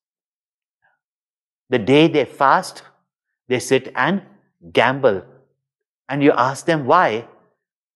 The 1.71 1.79
day 1.79 2.09
they 2.09 2.25
fast, 2.25 2.83
they 3.49 3.59
sit 3.59 3.92
and 3.94 4.23
gamble. 4.73 5.23
And 6.09 6.23
you 6.23 6.33
ask 6.33 6.66
them 6.66 6.87
why. 6.87 7.29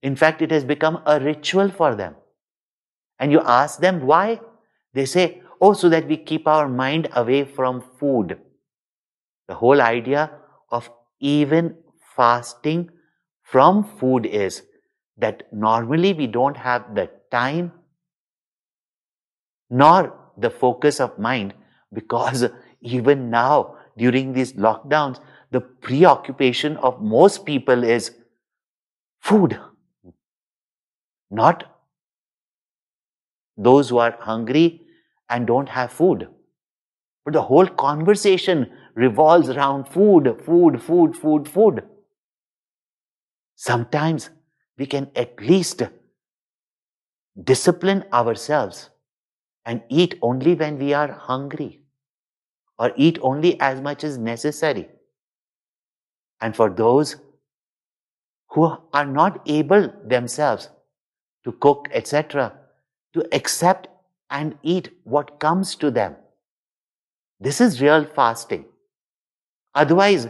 In 0.02 0.16
fact, 0.16 0.42
it 0.42 0.50
has 0.50 0.64
become 0.64 1.00
a 1.06 1.20
ritual 1.20 1.70
for 1.70 1.94
them. 1.94 2.16
And 3.18 3.30
you 3.30 3.40
ask 3.40 3.80
them 3.80 4.04
why. 4.06 4.40
They 4.94 5.06
say, 5.06 5.42
oh, 5.60 5.72
so 5.72 5.88
that 5.88 6.08
we 6.08 6.16
keep 6.16 6.46
our 6.46 6.68
mind 6.68 7.08
away 7.14 7.44
from 7.44 7.82
food. 7.98 8.38
The 9.48 9.54
whole 9.54 9.80
idea 9.80 10.30
of 10.70 10.90
even 11.20 11.76
fasting 12.16 12.90
from 13.42 13.84
food 13.84 14.26
is 14.26 14.62
that 15.16 15.44
normally 15.52 16.12
we 16.12 16.26
don't 16.26 16.56
have 16.56 16.94
the 16.94 17.10
time 17.30 17.72
nor 19.72 20.14
the 20.36 20.50
focus 20.50 21.00
of 21.00 21.18
mind 21.18 21.54
because 21.92 22.44
even 22.80 23.30
now 23.30 23.76
during 23.96 24.32
these 24.32 24.52
lockdowns 24.52 25.20
the 25.50 25.60
preoccupation 25.60 26.76
of 26.78 27.00
most 27.00 27.44
people 27.44 27.84
is 27.84 28.10
food, 29.20 29.58
not 31.30 31.64
those 33.56 33.90
who 33.90 33.98
are 33.98 34.16
hungry 34.20 34.82
and 35.28 35.46
don't 35.46 35.68
have 35.68 35.92
food. 35.92 36.28
But 37.24 37.34
the 37.34 37.42
whole 37.42 37.66
conversation 37.66 38.70
revolves 38.94 39.50
around 39.50 39.88
food, 39.88 40.40
food, 40.44 40.82
food, 40.82 41.16
food, 41.16 41.48
food. 41.48 41.82
Sometimes 43.54 44.30
we 44.76 44.86
can 44.86 45.10
at 45.14 45.40
least 45.40 45.82
discipline 47.52 48.04
ourselves 48.12 48.90
and 49.64 49.82
eat 49.88 50.18
only 50.22 50.54
when 50.54 50.78
we 50.78 50.92
are 50.92 51.12
hungry 51.12 51.80
or 52.78 52.92
eat 52.96 53.18
only 53.22 53.60
as 53.60 53.80
much 53.80 54.04
as 54.04 54.18
necessary. 54.18 54.88
And 56.40 56.56
for 56.56 56.68
those 56.68 57.16
who 58.50 58.76
are 58.92 59.06
not 59.06 59.40
able 59.46 59.92
themselves 60.04 60.68
to 61.44 61.52
cook, 61.52 61.88
etc., 61.92 62.52
to 63.14 63.26
accept 63.32 63.88
and 64.30 64.56
eat 64.62 64.90
what 65.04 65.38
comes 65.38 65.74
to 65.76 65.90
them. 65.90 66.16
This 67.40 67.60
is 67.60 67.80
real 67.80 68.04
fasting. 68.04 68.64
Otherwise, 69.74 70.28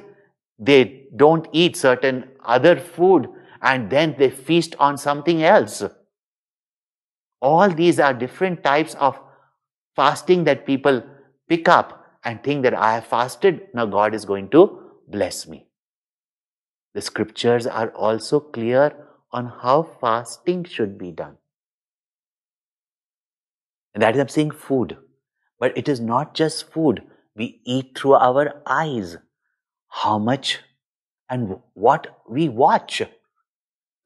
they 0.58 1.04
don't 1.16 1.48
eat 1.52 1.76
certain 1.76 2.28
other 2.44 2.76
food 2.76 3.28
and 3.60 3.90
then 3.90 4.14
they 4.18 4.30
feast 4.30 4.74
on 4.78 4.98
something 4.98 5.42
else. 5.42 5.82
All 7.40 7.68
these 7.68 7.98
are 7.98 8.14
different 8.14 8.62
types 8.62 8.94
of 8.94 9.18
fasting 9.96 10.44
that 10.44 10.66
people 10.66 11.02
pick 11.48 11.68
up 11.68 12.06
and 12.24 12.42
think 12.42 12.62
that 12.62 12.74
I 12.74 12.94
have 12.94 13.06
fasted, 13.06 13.68
now 13.74 13.86
God 13.86 14.14
is 14.14 14.24
going 14.24 14.48
to 14.50 14.80
bless 15.08 15.46
me. 15.46 15.66
The 16.94 17.02
scriptures 17.02 17.66
are 17.66 17.88
also 17.90 18.38
clear 18.40 18.94
on 19.32 19.46
how 19.46 19.82
fasting 19.82 20.64
should 20.64 20.98
be 20.98 21.10
done. 21.10 21.38
And 23.94 24.02
that 24.02 24.14
is, 24.14 24.20
I'm 24.20 24.28
saying 24.28 24.52
food. 24.52 24.96
But 25.58 25.76
it 25.76 25.88
is 25.88 26.00
not 26.00 26.34
just 26.34 26.70
food. 26.70 27.02
We 27.34 27.60
eat 27.64 27.96
through 27.96 28.14
our 28.14 28.62
eyes. 28.66 29.16
How 29.88 30.18
much 30.18 30.60
and 31.28 31.56
what 31.72 32.18
we 32.28 32.48
watch 32.48 33.02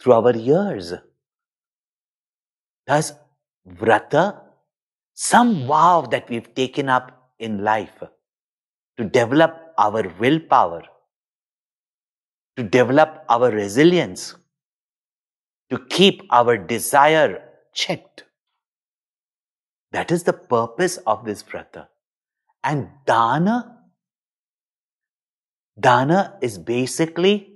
through 0.01 0.13
our 0.13 0.35
ears. 0.37 0.95
Thus, 2.87 3.13
vrata, 3.69 4.43
some 5.17 5.67
vow 5.67 6.03
that 6.03 6.31
we've 6.31 6.55
taken 6.55 6.89
up 6.89 7.33
in 7.39 7.65
life 7.65 8.03
to 8.97 9.05
develop 9.05 9.75
our 9.79 10.03
willpower 10.21 10.83
to 12.57 12.63
develop 12.63 13.25
our 13.29 13.51
resilience, 13.51 14.35
to 15.71 15.79
keep 15.91 16.23
our 16.31 16.57
desire 16.57 17.43
checked. 17.75 18.25
That 19.93 20.11
is 20.11 20.23
the 20.25 20.33
purpose 20.33 20.97
of 21.07 21.25
this 21.25 21.43
vrata. 21.43 21.89
And 22.65 22.89
dana, 23.07 23.77
dana 25.79 26.39
is 26.41 26.59
basically 26.59 27.53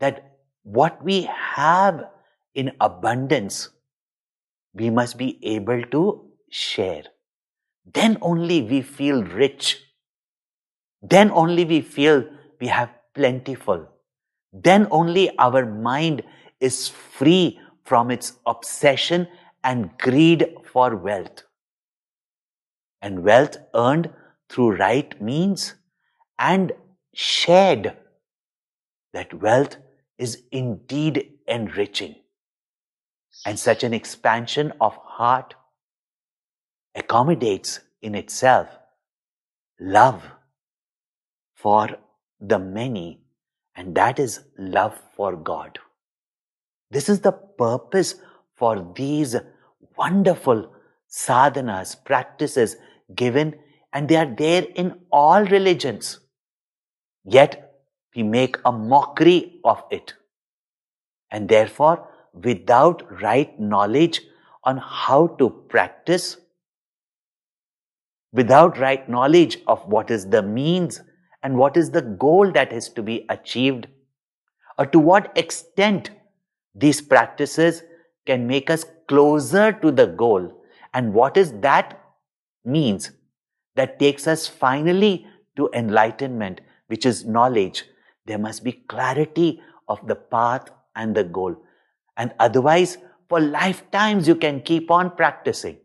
that 0.00 0.38
what 0.62 1.02
we 1.04 1.28
have 1.54 2.04
in 2.54 2.72
abundance, 2.80 3.68
we 4.74 4.90
must 4.90 5.18
be 5.18 5.38
able 5.44 5.82
to 5.82 6.31
share. 6.52 7.04
Then 7.92 8.18
only 8.20 8.62
we 8.62 8.82
feel 8.82 9.24
rich. 9.24 9.80
Then 11.00 11.30
only 11.30 11.64
we 11.64 11.80
feel 11.80 12.24
we 12.60 12.68
have 12.68 12.90
plentiful 13.14 13.88
then 14.52 14.86
only 14.90 15.36
our 15.38 15.64
mind 15.64 16.22
is 16.60 16.88
free 16.88 17.58
from 17.84 18.10
its 18.10 18.34
obsession 18.46 19.26
and 19.64 19.96
greed 19.98 20.54
for 20.70 20.94
wealth. 20.94 21.44
And 23.00 23.24
wealth 23.24 23.56
earned 23.74 24.10
through 24.48 24.76
right 24.76 25.20
means 25.20 25.74
and 26.38 26.72
shared, 27.14 27.96
that 29.12 29.34
wealth 29.34 29.76
is 30.18 30.42
indeed 30.52 31.30
enriching. 31.46 32.16
And 33.46 33.58
such 33.58 33.82
an 33.82 33.94
expansion 33.94 34.72
of 34.80 34.96
heart 34.96 35.54
accommodates 36.94 37.80
in 38.02 38.14
itself 38.14 38.68
love 39.80 40.22
for 41.54 41.88
the 42.40 42.58
many 42.58 43.22
and 43.76 43.94
that 43.94 44.18
is 44.18 44.40
love 44.58 44.98
for 45.16 45.36
God. 45.36 45.78
This 46.90 47.08
is 47.08 47.20
the 47.20 47.32
purpose 47.32 48.16
for 48.56 48.92
these 48.94 49.36
wonderful 49.96 50.72
sadhanas, 51.10 51.96
practices 52.04 52.76
given, 53.14 53.54
and 53.92 54.08
they 54.08 54.16
are 54.16 54.34
there 54.36 54.66
in 54.74 55.00
all 55.10 55.44
religions. 55.44 56.20
Yet 57.24 57.72
we 58.14 58.22
make 58.22 58.56
a 58.64 58.72
mockery 58.72 59.60
of 59.64 59.82
it. 59.90 60.14
And 61.30 61.48
therefore, 61.48 62.08
without 62.34 63.22
right 63.22 63.58
knowledge 63.58 64.20
on 64.64 64.76
how 64.76 65.28
to 65.38 65.50
practice, 65.68 66.36
without 68.32 68.78
right 68.78 69.08
knowledge 69.08 69.58
of 69.66 69.84
what 69.86 70.10
is 70.10 70.26
the 70.26 70.42
means 70.42 71.00
and 71.42 71.56
what 71.56 71.76
is 71.76 71.90
the 71.90 72.02
goal 72.02 72.50
that 72.52 72.72
is 72.72 72.88
to 72.88 73.02
be 73.02 73.26
achieved, 73.28 73.86
or 74.78 74.86
to 74.86 74.98
what 74.98 75.36
extent 75.36 76.10
these 76.74 77.00
practices 77.00 77.82
can 78.24 78.46
make 78.46 78.70
us 78.70 78.84
closer 79.08 79.72
to 79.72 79.90
the 79.90 80.06
goal, 80.06 80.62
and 80.94 81.12
what 81.12 81.36
is 81.36 81.52
that 81.60 82.00
means 82.64 83.10
that 83.74 83.98
takes 83.98 84.26
us 84.26 84.46
finally 84.46 85.26
to 85.56 85.68
enlightenment, 85.74 86.60
which 86.86 87.04
is 87.04 87.24
knowledge. 87.24 87.84
There 88.24 88.38
must 88.38 88.62
be 88.62 88.72
clarity 88.72 89.60
of 89.88 90.06
the 90.06 90.14
path 90.14 90.70
and 90.94 91.14
the 91.14 91.24
goal. 91.24 91.56
And 92.16 92.32
otherwise, 92.38 92.98
for 93.28 93.40
lifetimes, 93.40 94.28
you 94.28 94.36
can 94.36 94.60
keep 94.60 94.90
on 94.90 95.16
practicing. 95.16 95.78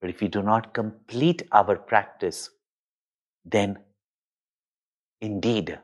But 0.00 0.10
if 0.10 0.20
we 0.20 0.28
do 0.28 0.42
not 0.42 0.74
complete 0.74 1.42
our 1.52 1.76
practice, 1.76 2.50
then 3.44 3.78
indeed 5.20 5.78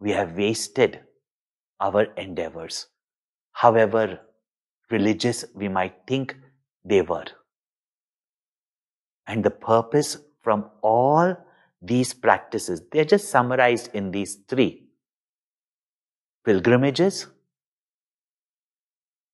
we 0.00 0.10
have 0.10 0.36
wasted 0.36 1.00
our 1.80 2.04
endeavors, 2.14 2.88
however 3.52 4.20
religious 4.90 5.44
we 5.54 5.68
might 5.68 5.94
think 6.06 6.36
they 6.84 7.02
were. 7.02 7.26
And 9.26 9.44
the 9.44 9.50
purpose 9.50 10.16
from 10.42 10.70
all 10.82 11.36
these 11.82 12.14
practices, 12.14 12.82
they're 12.90 13.04
just 13.04 13.28
summarized 13.28 13.90
in 13.94 14.10
these 14.10 14.36
three 14.48 14.88
pilgrimages, 16.44 17.26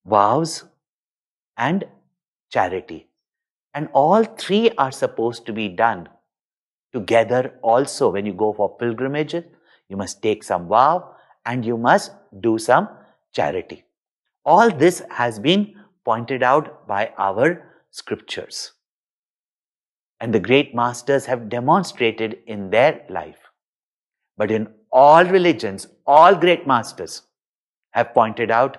vows, 0.04 0.64
and 1.56 1.84
charity. 2.50 3.08
And 3.74 3.88
all 3.92 4.24
three 4.24 4.70
are 4.78 4.92
supposed 4.92 5.46
to 5.46 5.52
be 5.52 5.68
done 5.68 6.08
together 6.92 7.58
also. 7.60 8.10
When 8.10 8.24
you 8.24 8.32
go 8.32 8.52
for 8.52 8.76
pilgrimages, 8.76 9.44
you 9.88 9.96
must 9.96 10.22
take 10.22 10.44
some 10.44 10.68
vow 10.68 11.14
and 11.44 11.64
you 11.64 11.76
must 11.76 12.12
do 12.40 12.56
some 12.56 12.88
charity. 13.32 13.84
All 14.44 14.70
this 14.70 15.02
has 15.10 15.38
been 15.38 15.74
pointed 16.04 16.42
out 16.42 16.86
by 16.86 17.12
our 17.18 17.62
scriptures. 17.90 18.72
And 20.20 20.32
the 20.32 20.40
great 20.40 20.74
masters 20.74 21.26
have 21.26 21.48
demonstrated 21.48 22.38
in 22.46 22.70
their 22.70 23.04
life. 23.08 23.38
But 24.36 24.50
in 24.50 24.68
all 24.90 25.24
religions, 25.24 25.88
all 26.06 26.34
great 26.34 26.66
masters 26.66 27.22
have 27.90 28.14
pointed 28.14 28.50
out 28.50 28.76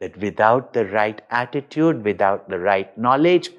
that 0.00 0.16
without 0.18 0.72
the 0.72 0.86
right 0.86 1.20
attitude, 1.30 2.04
without 2.04 2.48
the 2.48 2.58
right 2.58 2.96
knowledge, 2.98 3.50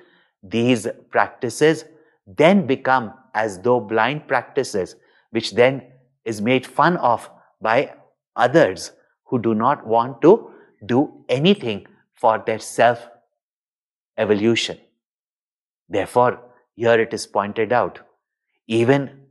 these 0.49 0.88
practices 1.10 1.86
then 2.27 2.65
become 2.65 3.13
as 3.34 3.60
though 3.60 3.79
blind 3.79 4.27
practices, 4.27 4.95
which 5.31 5.51
then 5.51 5.84
is 6.23 6.41
made 6.41 6.65
fun 6.65 6.97
of 6.97 7.29
by 7.62 7.93
others 8.36 8.91
who 9.25 9.39
do 9.39 9.53
not 9.53 9.86
want 9.86 10.21
to 10.21 10.51
do 10.86 11.23
anything 11.29 11.86
for 12.13 12.43
their 12.45 12.60
self 12.60 13.08
evolution. 14.17 14.77
Therefore, 15.89 16.39
here 16.75 16.99
it 16.99 17.13
is 17.13 17.27
pointed 17.27 17.71
out, 17.71 17.99
even 18.67 19.21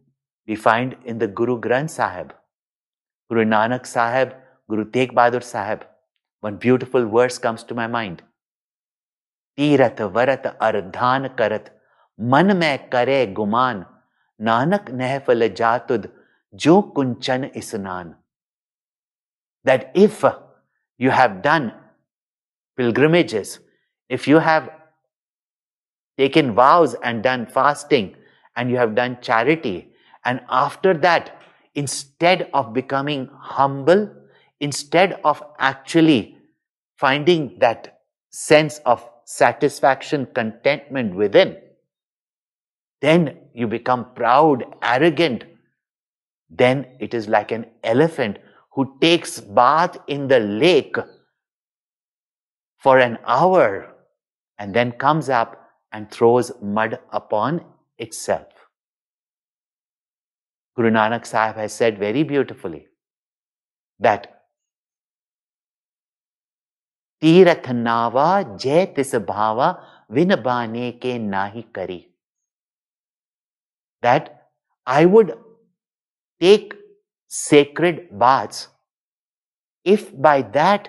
we 0.47 0.55
find 0.55 0.97
in 1.05 1.19
the 1.19 1.27
Guru 1.27 1.61
Granth 1.61 1.91
Sahib, 1.91 2.33
Guru 3.29 3.45
Nanak 3.45 3.87
Sahib, 3.87 4.35
Guru 4.69 4.85
Tegh 4.85 5.13
Bahadur 5.13 5.43
Sahib, 5.43 5.85
one 6.41 6.57
beautiful 6.57 7.09
verse 7.09 7.39
comes 7.39 7.65
to 7.65 7.75
my 7.75 7.87
mind. 7.87 8.23
Tirath 9.58 10.02
वरत 10.16 10.46
अर्धान 10.62 11.28
करत 11.40 11.70
मन 12.20 12.56
में 12.58 12.90
करे 12.90 13.26
गुमान 13.40 13.86
Nanak 14.40 14.90
नहफल 15.02 15.48
जातुद 15.58 16.10
jo 16.56 16.82
kunchan 16.96 17.52
isnan. 17.56 18.16
That 19.64 19.92
if 19.94 20.24
you 20.98 21.12
have 21.12 21.42
done 21.42 21.74
pilgrimages, 22.78 23.60
if 24.10 24.28
you 24.28 24.40
have 24.40 24.70
taken 26.18 26.54
vows 26.54 26.96
and 27.04 27.24
done 27.24 27.46
fasting, 27.46 28.16
and 28.56 28.70
you 28.70 28.78
have 28.78 28.96
done 28.96 29.18
charity, 29.22 29.94
and 30.26 30.42
after 30.50 30.94
that, 30.94 31.42
instead 31.76 32.50
of 32.54 32.74
becoming 32.74 33.30
humble, 33.34 34.10
instead 34.60 35.20
of 35.24 35.42
actually 35.60 36.38
finding 36.98 37.58
that 37.60 38.02
sense 38.30 38.80
of 38.86 39.08
satisfaction, 39.25 40.27
contentment 40.35 41.15
within, 41.15 41.57
then 43.01 43.39
you 43.53 43.67
become 43.67 44.15
proud, 44.15 44.65
arrogant. 44.83 45.45
Then 46.49 46.87
it 47.01 47.13
is 47.13 47.29
like 47.29 47.53
an 47.53 47.67
elephant 47.83 48.39
who 48.73 48.97
takes 49.01 49.41
bath 49.41 49.97
in 50.09 50.27
the 50.29 50.41
lake 50.41 50.97
for 52.79 52.99
an 52.99 53.19
hour 53.27 53.95
and 54.59 54.75
then 54.75 54.93
comes 54.93 55.29
up 55.29 55.69
and 55.93 56.11
throws 56.11 56.51
mud 56.63 56.99
upon 57.13 57.65
itself. 57.99 58.49
Guru 60.77 60.91
Nanak 60.91 61.27
Sahib 61.27 61.57
has 61.57 61.73
said 61.73 61.99
very 61.99 62.23
beautifully 62.25 62.89
that 64.01 64.34
Tirath 67.22 67.70
नावा 67.72 68.42
जय 68.42 68.86
तिस 68.96 69.16
भावा 69.28 69.72
win 70.12 70.36
बाने 70.44 70.92
के 71.04 71.18
नाही 71.30 71.62
करी 71.76 72.06
that 74.06 74.28
I 74.88 75.06
would 75.06 75.32
take 76.42 76.74
sacred 77.38 77.98
baths 78.22 78.70
if 79.86 80.06
by 80.28 80.42
that 80.42 80.88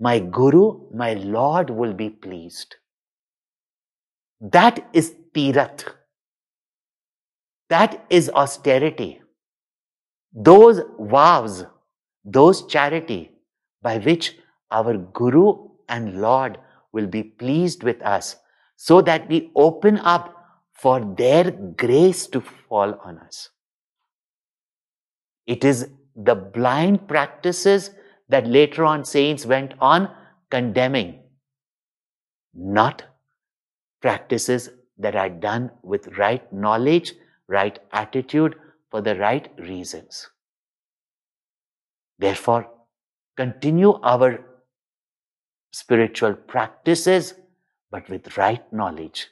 my 0.00 0.18
Guru, 0.20 0.88
my 0.94 1.14
Lord 1.14 1.70
will 1.70 1.92
be 1.92 2.08
pleased. 2.08 2.76
That 4.40 4.88
is 4.92 5.14
tirat. 5.34 5.84
That 7.68 8.04
is 8.08 8.30
austerity. 8.30 9.20
Those 10.34 10.80
vows, 11.00 11.66
those 12.24 12.66
charity 12.66 13.32
by 13.82 13.98
which 13.98 14.38
our 14.73 14.97
Guru 14.97 15.69
and 15.87 16.19
Lord 16.19 16.57
will 16.91 17.07
be 17.07 17.23
pleased 17.23 17.83
with 17.83 18.01
us 18.01 18.35
so 18.75 19.01
that 19.01 19.29
we 19.29 19.51
open 19.55 19.99
up 19.99 20.35
for 20.73 20.99
their 21.17 21.51
grace 21.51 22.27
to 22.27 22.41
fall 22.41 22.99
on 23.05 23.19
us. 23.19 23.49
It 25.45 25.63
is 25.63 25.89
the 26.15 26.35
blind 26.35 27.07
practices 27.07 27.91
that 28.29 28.47
later 28.47 28.83
on 28.85 29.05
saints 29.05 29.45
went 29.45 29.73
on 29.79 30.09
condemning, 30.49 31.19
not 32.53 33.03
practices 34.01 34.69
that 34.97 35.15
are 35.15 35.29
done 35.29 35.71
with 35.81 36.17
right 36.17 36.51
knowledge, 36.51 37.13
right 37.47 37.79
attitude, 37.91 38.55
for 38.89 39.01
the 39.01 39.15
right 39.15 39.51
reasons. 39.57 40.29
Therefore, 42.19 42.69
continue 43.35 43.93
our 44.01 44.39
spiritual 45.73 46.33
practices, 46.33 47.33
but 47.91 48.07
with 48.09 48.37
right 48.37 48.71
knowledge. 48.71 49.27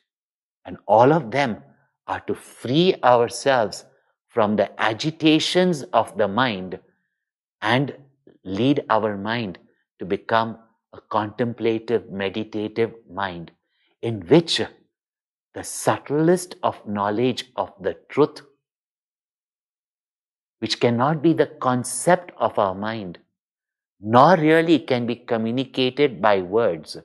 And 0.66 0.78
all 0.88 1.14
of 1.14 1.32
them 1.32 1.64
are 2.08 2.20
to 2.22 2.36
free 2.36 2.96
ourselves 3.04 3.86
from 4.28 4.56
the 4.56 4.70
agitations 4.82 5.84
of 5.94 6.18
the 6.18 6.28
mind 6.28 6.80
and 7.62 7.96
lead 8.44 8.84
our 8.90 9.18
mind 9.18 9.60
to 10.00 10.06
become 10.06 10.58
a 10.94 11.02
contemplative, 11.10 12.12
meditative 12.12 12.94
mind 13.10 13.52
in 14.02 14.22
which 14.22 14.62
the 15.54 15.64
subtlest 15.64 16.56
of 16.64 16.86
knowledge 16.88 17.46
of 17.56 17.72
the 17.80 17.96
truth, 18.10 18.42
which 20.60 20.80
cannot 20.80 21.22
be 21.22 21.34
the 21.34 21.46
concept 21.46 22.32
of 22.38 22.58
our 22.58 22.74
mind, 22.74 23.20
nor 24.02 24.36
really 24.38 24.80
can 24.80 25.06
be 25.06 25.16
communicated 25.16 26.22
by 26.22 26.42
words. 26.42 26.98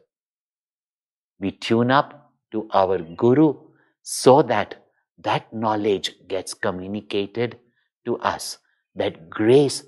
We 1.38 1.50
tune 1.52 1.90
up 1.90 2.32
to 2.52 2.68
our 2.72 2.98
Guru 2.98 3.54
so 4.02 4.42
that 4.42 4.86
that 5.18 5.50
knowledge 5.52 6.12
gets 6.28 6.52
communicated 6.52 7.58
to 8.04 8.18
us, 8.18 8.58
that 8.94 9.30
grace 9.30 9.82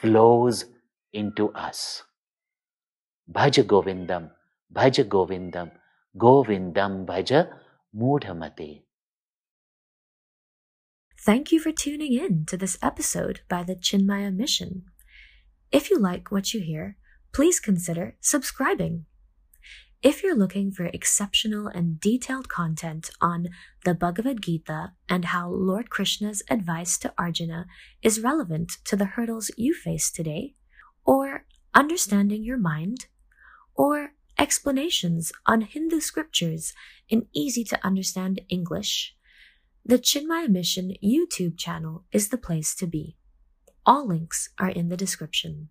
flows 0.00 0.64
into 1.12 1.52
us. 1.52 2.02
Bhaja 3.26 3.62
Govindam, 3.64 4.30
Bhaja 4.70 5.04
Govindam, 5.08 5.70
Govindam 6.18 7.06
Bhaja 7.06 7.48
Mudhamate. 7.96 8.82
Thank 11.18 11.52
you 11.52 11.60
for 11.60 11.70
tuning 11.70 12.12
in 12.12 12.44
to 12.46 12.56
this 12.56 12.78
episode 12.82 13.40
by 13.48 13.62
the 13.62 13.76
Chinmaya 13.76 14.34
Mission. 14.34 14.89
If 15.72 15.88
you 15.88 15.98
like 15.98 16.32
what 16.32 16.52
you 16.52 16.60
hear, 16.60 16.96
please 17.32 17.60
consider 17.60 18.16
subscribing. 18.20 19.06
If 20.02 20.22
you're 20.22 20.36
looking 20.36 20.72
for 20.72 20.86
exceptional 20.86 21.68
and 21.68 22.00
detailed 22.00 22.48
content 22.48 23.10
on 23.20 23.50
the 23.84 23.94
Bhagavad 23.94 24.42
Gita 24.42 24.92
and 25.08 25.26
how 25.26 25.48
Lord 25.48 25.88
Krishna's 25.88 26.42
advice 26.50 26.98
to 26.98 27.12
Arjuna 27.16 27.66
is 28.02 28.20
relevant 28.20 28.78
to 28.86 28.96
the 28.96 29.04
hurdles 29.04 29.50
you 29.56 29.72
face 29.72 30.10
today, 30.10 30.54
or 31.04 31.44
understanding 31.72 32.42
your 32.42 32.58
mind, 32.58 33.06
or 33.74 34.14
explanations 34.38 35.30
on 35.46 35.60
Hindu 35.60 36.00
scriptures 36.00 36.72
in 37.08 37.26
easy 37.32 37.62
to 37.64 37.86
understand 37.86 38.40
English, 38.48 39.14
the 39.84 39.98
Chinmaya 39.98 40.48
Mission 40.48 40.94
YouTube 41.04 41.56
channel 41.56 42.06
is 42.10 42.30
the 42.30 42.38
place 42.38 42.74
to 42.74 42.88
be. 42.88 43.18
All 43.86 44.06
links 44.06 44.50
are 44.58 44.68
in 44.68 44.88
the 44.88 44.96
description. 44.96 45.70